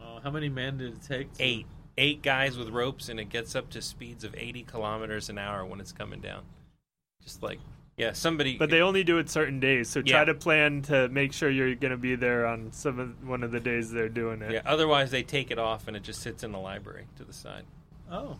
Uh, 0.00 0.20
how 0.20 0.30
many 0.30 0.48
men 0.48 0.78
did 0.78 0.94
it 0.94 1.02
take? 1.06 1.30
to- 1.34 1.42
Eight. 1.44 1.66
Eight 1.98 2.22
guys 2.22 2.56
with 2.56 2.70
ropes, 2.70 3.10
and 3.10 3.20
it 3.20 3.26
gets 3.28 3.54
up 3.54 3.68
to 3.72 3.82
speeds 3.82 4.24
of 4.24 4.34
80 4.34 4.62
kilometers 4.62 5.28
an 5.28 5.36
hour 5.36 5.66
when 5.66 5.80
it's 5.80 5.92
coming 5.92 6.20
down. 6.20 6.44
Just 7.22 7.42
like, 7.42 7.58
yeah, 7.98 8.14
somebody. 8.14 8.56
but 8.56 8.70
they 8.70 8.80
only 8.80 9.04
do 9.04 9.18
it 9.18 9.28
certain 9.28 9.60
days, 9.60 9.90
so 9.90 10.00
try 10.00 10.20
Yeah. 10.20 10.24
to 10.24 10.34
plan 10.34 10.80
to 10.84 11.10
make 11.10 11.34
sure 11.34 11.50
you're 11.50 11.74
going 11.74 11.90
to 11.90 11.98
be 11.98 12.14
there 12.16 12.46
on 12.46 12.72
some 12.72 12.98
of, 12.98 13.28
one 13.28 13.42
of 13.42 13.50
the 13.50 13.60
days 13.60 13.90
they're 13.90 14.08
doing 14.08 14.40
it. 14.40 14.50
yeah, 14.50 14.62
otherwise 14.64 15.10
they 15.10 15.22
take 15.22 15.50
it 15.50 15.58
off 15.58 15.88
and 15.88 15.94
it 15.94 16.02
just 16.02 16.22
sits 16.22 16.42
in 16.42 16.52
the 16.52 16.58
library 16.58 17.04
to 17.18 17.24
the 17.24 17.34
side. 17.34 17.64
Oh, 18.10 18.38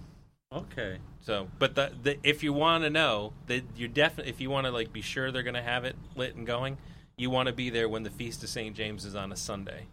okay. 0.54 0.98
So, 1.20 1.48
but 1.58 1.74
the, 1.74 1.92
the 2.02 2.18
if 2.22 2.42
you 2.42 2.52
want 2.52 2.84
to 2.84 2.90
know 2.90 3.32
that 3.46 3.62
you're 3.76 3.88
definitely 3.88 4.30
if 4.30 4.40
you 4.40 4.50
want 4.50 4.66
to 4.66 4.72
like 4.72 4.92
be 4.92 5.02
sure 5.02 5.30
they're 5.30 5.42
going 5.44 5.54
to 5.54 5.62
have 5.62 5.84
it 5.84 5.96
lit 6.16 6.34
and 6.34 6.46
going, 6.46 6.78
you 7.16 7.30
want 7.30 7.46
to 7.46 7.52
be 7.52 7.70
there 7.70 7.88
when 7.88 8.02
the 8.02 8.10
feast 8.10 8.42
of 8.42 8.48
St. 8.48 8.74
James 8.74 9.04
is 9.04 9.14
on 9.14 9.30
a 9.30 9.36
Sunday, 9.36 9.86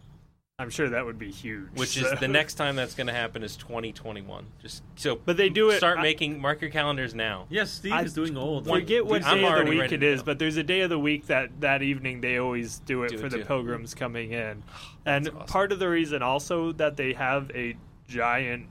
I'm 0.58 0.70
sure 0.70 0.88
that 0.90 1.04
would 1.06 1.18
be 1.18 1.30
huge. 1.30 1.68
which 1.76 1.90
so- 2.00 2.12
is 2.12 2.18
the 2.20 2.26
next 2.28 2.54
time 2.54 2.74
that's 2.76 2.94
going 2.94 3.06
to 3.06 3.12
happen 3.12 3.42
is 3.44 3.56
2021. 3.56 4.44
Just 4.60 4.82
so, 4.96 5.16
But 5.24 5.36
they 5.36 5.48
do 5.48 5.70
it- 5.70 5.76
Start 5.76 5.98
I- 5.98 6.02
making 6.02 6.40
mark 6.40 6.60
your 6.60 6.70
calendars 6.70 7.14
now. 7.14 7.46
Yes, 7.48 7.70
Steve 7.70 7.92
I 7.92 8.02
is 8.02 8.12
doing 8.12 8.36
all 8.36 8.60
the. 8.60 8.70
Forget 8.70 9.06
what 9.06 9.24
I'm 9.24 9.36
day 9.38 9.44
of 9.44 9.48
the 9.50 9.54
already 9.54 9.70
week 9.70 9.80
ready 9.82 9.94
it 9.94 9.98
to 10.00 10.06
is, 10.06 10.20
go. 10.22 10.26
but 10.26 10.38
there's 10.40 10.56
a 10.56 10.64
day 10.64 10.80
of 10.80 10.90
the 10.90 10.98
week 10.98 11.28
that 11.28 11.60
that 11.60 11.82
evening 11.82 12.20
they 12.22 12.38
always 12.38 12.80
do 12.80 13.04
it 13.04 13.10
Do 13.10 13.18
for 13.18 13.26
it 13.26 13.30
the 13.30 13.38
too. 13.38 13.44
pilgrims 13.44 13.94
coming 13.94 14.32
in. 14.32 14.64
And 15.06 15.28
awesome. 15.28 15.46
part 15.46 15.72
of 15.72 15.78
the 15.78 15.88
reason 15.88 16.22
also 16.22 16.72
that 16.72 16.96
they 16.96 17.12
have 17.14 17.50
a 17.54 17.76
giant 18.08 18.66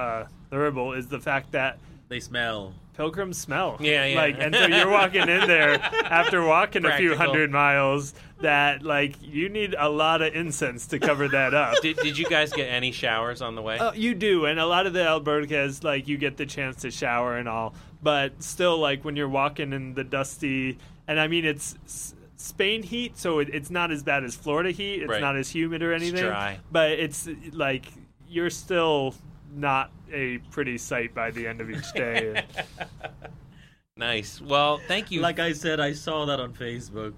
uh, 0.00 0.26
thurible 0.50 0.96
is 0.96 1.08
the 1.08 1.20
fact 1.20 1.52
that 1.52 1.78
They 2.08 2.20
smell. 2.20 2.72
pilgrims 2.94 3.38
smell. 3.38 3.76
Yeah, 3.80 4.04
yeah. 4.06 4.16
Like, 4.20 4.36
and 4.38 4.54
so 4.54 4.66
you're 4.66 4.90
walking 4.90 5.22
in 5.22 5.46
there 5.46 5.74
after 6.04 6.42
walking 6.44 6.84
a 6.84 6.96
few 6.96 7.14
hundred 7.16 7.50
miles. 7.50 8.14
That 8.40 8.82
like 8.82 9.16
you 9.20 9.50
need 9.50 9.74
a 9.78 9.88
lot 9.90 10.22
of 10.22 10.34
incense 10.34 10.86
to 10.88 10.98
cover 10.98 11.28
that 11.28 11.52
up. 11.52 11.74
Did, 11.82 11.98
did 11.98 12.16
you 12.16 12.24
guys 12.24 12.50
get 12.54 12.68
any 12.68 12.90
showers 12.90 13.42
on 13.42 13.54
the 13.54 13.60
way? 13.60 13.76
Uh, 13.78 13.92
you 13.92 14.14
do, 14.14 14.46
and 14.46 14.58
a 14.58 14.64
lot 14.64 14.86
of 14.86 14.94
the 14.94 15.00
albergues, 15.00 15.84
like 15.84 16.08
you 16.08 16.16
get 16.16 16.38
the 16.38 16.46
chance 16.46 16.76
to 16.82 16.90
shower 16.90 17.36
and 17.36 17.46
all, 17.46 17.74
but 18.02 18.42
still, 18.42 18.78
like 18.78 19.04
when 19.04 19.14
you're 19.14 19.28
walking 19.28 19.74
in 19.74 19.92
the 19.92 20.04
dusty, 20.04 20.78
and 21.06 21.20
I 21.20 21.28
mean 21.28 21.44
it's 21.44 22.14
Spain 22.36 22.82
heat, 22.82 23.18
so 23.18 23.40
it, 23.40 23.50
it's 23.52 23.70
not 23.70 23.90
as 23.90 24.02
bad 24.02 24.24
as 24.24 24.34
Florida 24.34 24.70
heat. 24.70 25.02
It's 25.02 25.10
Right. 25.10 25.20
not 25.20 25.36
as 25.36 25.50
humid 25.50 25.82
or 25.82 25.92
anything, 25.92 26.24
dry. 26.24 26.58
but 26.72 26.92
it's 26.92 27.28
like 27.52 27.84
you're 28.26 28.48
still 28.48 29.14
not 29.52 29.90
a 30.12 30.38
pretty 30.50 30.78
sight 30.78 31.14
by 31.14 31.30
the 31.30 31.46
end 31.46 31.60
of 31.60 31.70
each 31.70 31.92
day. 31.92 32.44
Nice. 34.00 34.40
Well, 34.40 34.80
thank 34.88 35.10
you. 35.10 35.20
Like 35.20 35.38
I 35.38 35.52
said, 35.52 35.78
I 35.78 35.92
saw 35.92 36.24
that 36.24 36.40
on 36.40 36.54
Facebook. 36.54 37.12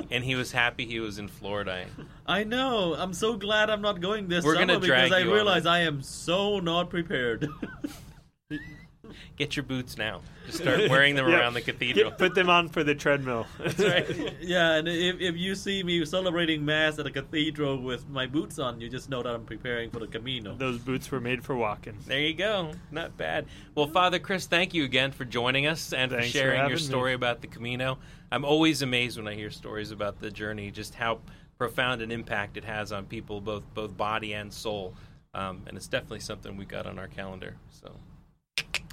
and 0.10 0.24
he 0.24 0.34
was 0.34 0.50
happy 0.50 0.86
he 0.86 1.00
was 1.00 1.18
in 1.18 1.28
Florida. 1.28 1.84
I 2.26 2.44
know. 2.44 2.94
I'm 2.94 3.12
so 3.12 3.36
glad 3.36 3.68
I'm 3.68 3.82
not 3.82 4.00
going 4.00 4.26
this 4.26 4.42
We're 4.42 4.54
summer 4.54 4.66
gonna 4.68 4.86
drag 4.86 5.04
because 5.04 5.18
I 5.18 5.24
you 5.24 5.28
on 5.28 5.34
realize 5.34 5.66
it. 5.66 5.68
I 5.68 5.80
am 5.80 6.02
so 6.02 6.60
not 6.60 6.88
prepared. 6.88 7.46
Get 9.36 9.56
your 9.56 9.62
boots 9.62 9.96
now. 9.96 10.20
Just 10.46 10.58
start 10.58 10.88
wearing 10.90 11.14
them 11.14 11.28
Yeah. 11.28 11.38
around 11.40 11.54
the 11.54 11.60
cathedral. 11.60 12.10
Get- 12.10 12.18
put 12.18 12.34
them 12.34 12.48
on 12.50 12.68
for 12.68 12.82
the 12.84 12.94
treadmill. 12.94 13.46
That's 13.58 13.78
right. 13.78 14.36
yeah, 14.40 14.74
and 14.74 14.88
if, 14.88 15.20
if 15.20 15.36
you 15.36 15.54
see 15.54 15.82
me 15.82 16.04
celebrating 16.04 16.64
mass 16.64 16.98
at 16.98 17.06
a 17.06 17.10
cathedral 17.10 17.80
with 17.80 18.08
my 18.08 18.26
boots 18.26 18.58
on, 18.58 18.80
you 18.80 18.88
just 18.88 19.08
know 19.08 19.22
that 19.22 19.34
I'm 19.34 19.44
preparing 19.44 19.90
for 19.90 20.00
the 20.00 20.06
Camino. 20.06 20.54
Those 20.54 20.78
boots 20.78 21.10
were 21.10 21.20
made 21.20 21.44
for 21.44 21.54
walking. 21.56 21.96
There 22.06 22.20
you 22.20 22.34
go. 22.34 22.72
Not 22.90 23.16
bad. 23.16 23.46
Well, 23.74 23.86
Father 23.88 24.18
Chris, 24.18 24.46
thank 24.46 24.74
you 24.74 24.84
again 24.84 25.12
for 25.12 25.24
joining 25.24 25.66
us 25.66 25.92
and 25.92 26.10
Thanks 26.10 26.26
for 26.26 26.32
for 26.32 26.38
sharing 26.38 26.54
your 26.56 26.62
having 26.62 26.76
me. 26.76 26.82
story 26.82 27.14
about 27.14 27.40
the 27.40 27.46
Camino. 27.46 27.98
I'm 28.32 28.44
always 28.44 28.82
amazed 28.82 29.16
when 29.18 29.26
I 29.28 29.34
hear 29.34 29.50
stories 29.50 29.90
about 29.90 30.20
the 30.20 30.30
journey, 30.30 30.70
just 30.70 30.94
how 30.94 31.20
profound 31.58 32.00
an 32.00 32.10
impact 32.10 32.56
it 32.56 32.64
has 32.64 32.90
on 32.90 33.04
people, 33.04 33.40
both 33.40 33.62
both 33.74 33.96
body 33.96 34.32
and 34.34 34.52
soul. 34.52 34.94
Um, 35.34 35.62
and 35.66 35.76
it's 35.76 35.86
definitely 35.86 36.20
something 36.20 36.56
we 36.56 36.64
got 36.64 36.86
on 36.86 36.98
our 36.98 37.06
calendar. 37.06 37.54
So 37.70 37.92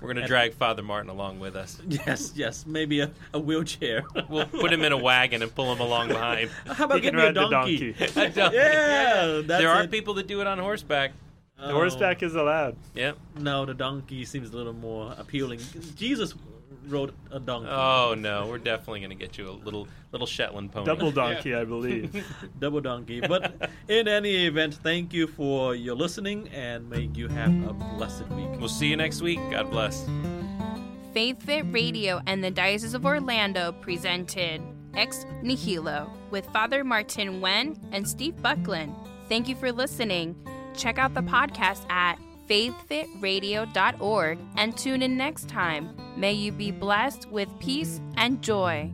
we're 0.01 0.13
going 0.13 0.21
to 0.21 0.27
drag 0.27 0.53
Father 0.53 0.83
Martin 0.83 1.09
along 1.09 1.39
with 1.39 1.55
us. 1.55 1.81
Yes, 1.87 2.33
yes, 2.35 2.65
maybe 2.67 2.99
a, 2.99 3.11
a 3.33 3.39
wheelchair. 3.39 4.03
We'll 4.29 4.45
put 4.45 4.71
him 4.71 4.83
in 4.83 4.91
a 4.91 4.97
wagon 4.97 5.41
and 5.41 5.53
pull 5.53 5.71
him 5.73 5.79
along 5.79 6.09
behind. 6.09 6.49
How 6.67 6.85
about 6.85 7.01
getting 7.01 7.19
a 7.19 7.23
ride 7.23 7.35
the 7.35 7.47
donkey? 7.47 7.93
donkey. 7.93 8.19
A 8.21 8.29
donkey. 8.29 8.55
Yeah, 8.57 9.41
that's 9.43 9.61
there 9.61 9.69
are 9.69 9.83
it. 9.83 9.91
people 9.91 10.13
that 10.15 10.27
do 10.27 10.41
it 10.41 10.47
on 10.47 10.59
horseback. 10.59 11.13
The 11.59 11.71
horseback 11.71 12.21
is 12.21 12.35
allowed. 12.35 12.75
Yep. 12.93 13.17
No, 13.39 13.65
the 13.65 13.73
donkey 13.73 14.25
seems 14.25 14.53
a 14.53 14.55
little 14.55 14.73
more 14.73 15.15
appealing. 15.17 15.59
Jesus 15.95 16.35
rode 16.87 17.13
a 17.31 17.39
donkey. 17.39 17.69
Oh 17.69 18.15
no, 18.17 18.47
we're 18.47 18.57
definitely 18.57 18.99
going 18.99 19.09
to 19.09 19.15
get 19.15 19.37
you 19.37 19.49
a 19.49 19.51
little 19.51 19.87
little 20.11 20.27
Shetland 20.27 20.71
pony. 20.71 20.85
Double 20.85 21.11
donkey, 21.23 21.55
I 21.55 21.63
believe. 21.63 22.25
double 22.59 22.81
donkey. 22.81 23.21
But 23.21 23.69
in 23.87 24.07
any 24.07 24.45
event, 24.45 24.75
thank 24.75 25.13
you 25.13 25.27
for 25.27 25.75
your 25.75 25.95
listening 25.95 26.49
and 26.49 26.89
may 26.89 27.09
you 27.13 27.27
have 27.27 27.51
a 27.67 27.73
blessed 27.73 28.27
week. 28.29 28.49
We'll 28.59 28.69
see 28.69 28.87
you 28.87 28.97
next 28.97 29.21
week. 29.21 29.39
God 29.51 29.69
bless. 29.71 30.05
Faith 31.13 31.41
Fit 31.41 31.65
Radio 31.71 32.21
and 32.27 32.43
the 32.43 32.51
Diocese 32.51 32.93
of 32.93 33.05
Orlando 33.05 33.71
presented 33.71 34.61
Ex 34.93 35.25
Nihilo 35.41 36.11
with 36.31 36.45
Father 36.47 36.83
Martin 36.83 37.41
Wen 37.41 37.75
and 37.91 38.07
Steve 38.07 38.41
Buckland. 38.41 38.93
Thank 39.29 39.47
you 39.47 39.55
for 39.55 39.71
listening. 39.71 40.35
Check 40.75 40.99
out 40.99 41.13
the 41.13 41.21
podcast 41.21 41.89
at 41.89 42.19
faithfitradio.org 42.47 44.39
and 44.55 44.77
tune 44.77 45.01
in 45.01 45.17
next 45.17 45.49
time. 45.49 45.95
May 46.15 46.33
you 46.33 46.51
be 46.51 46.71
blessed 46.71 47.29
with 47.29 47.49
peace 47.59 48.01
and 48.15 48.41
joy. 48.41 48.91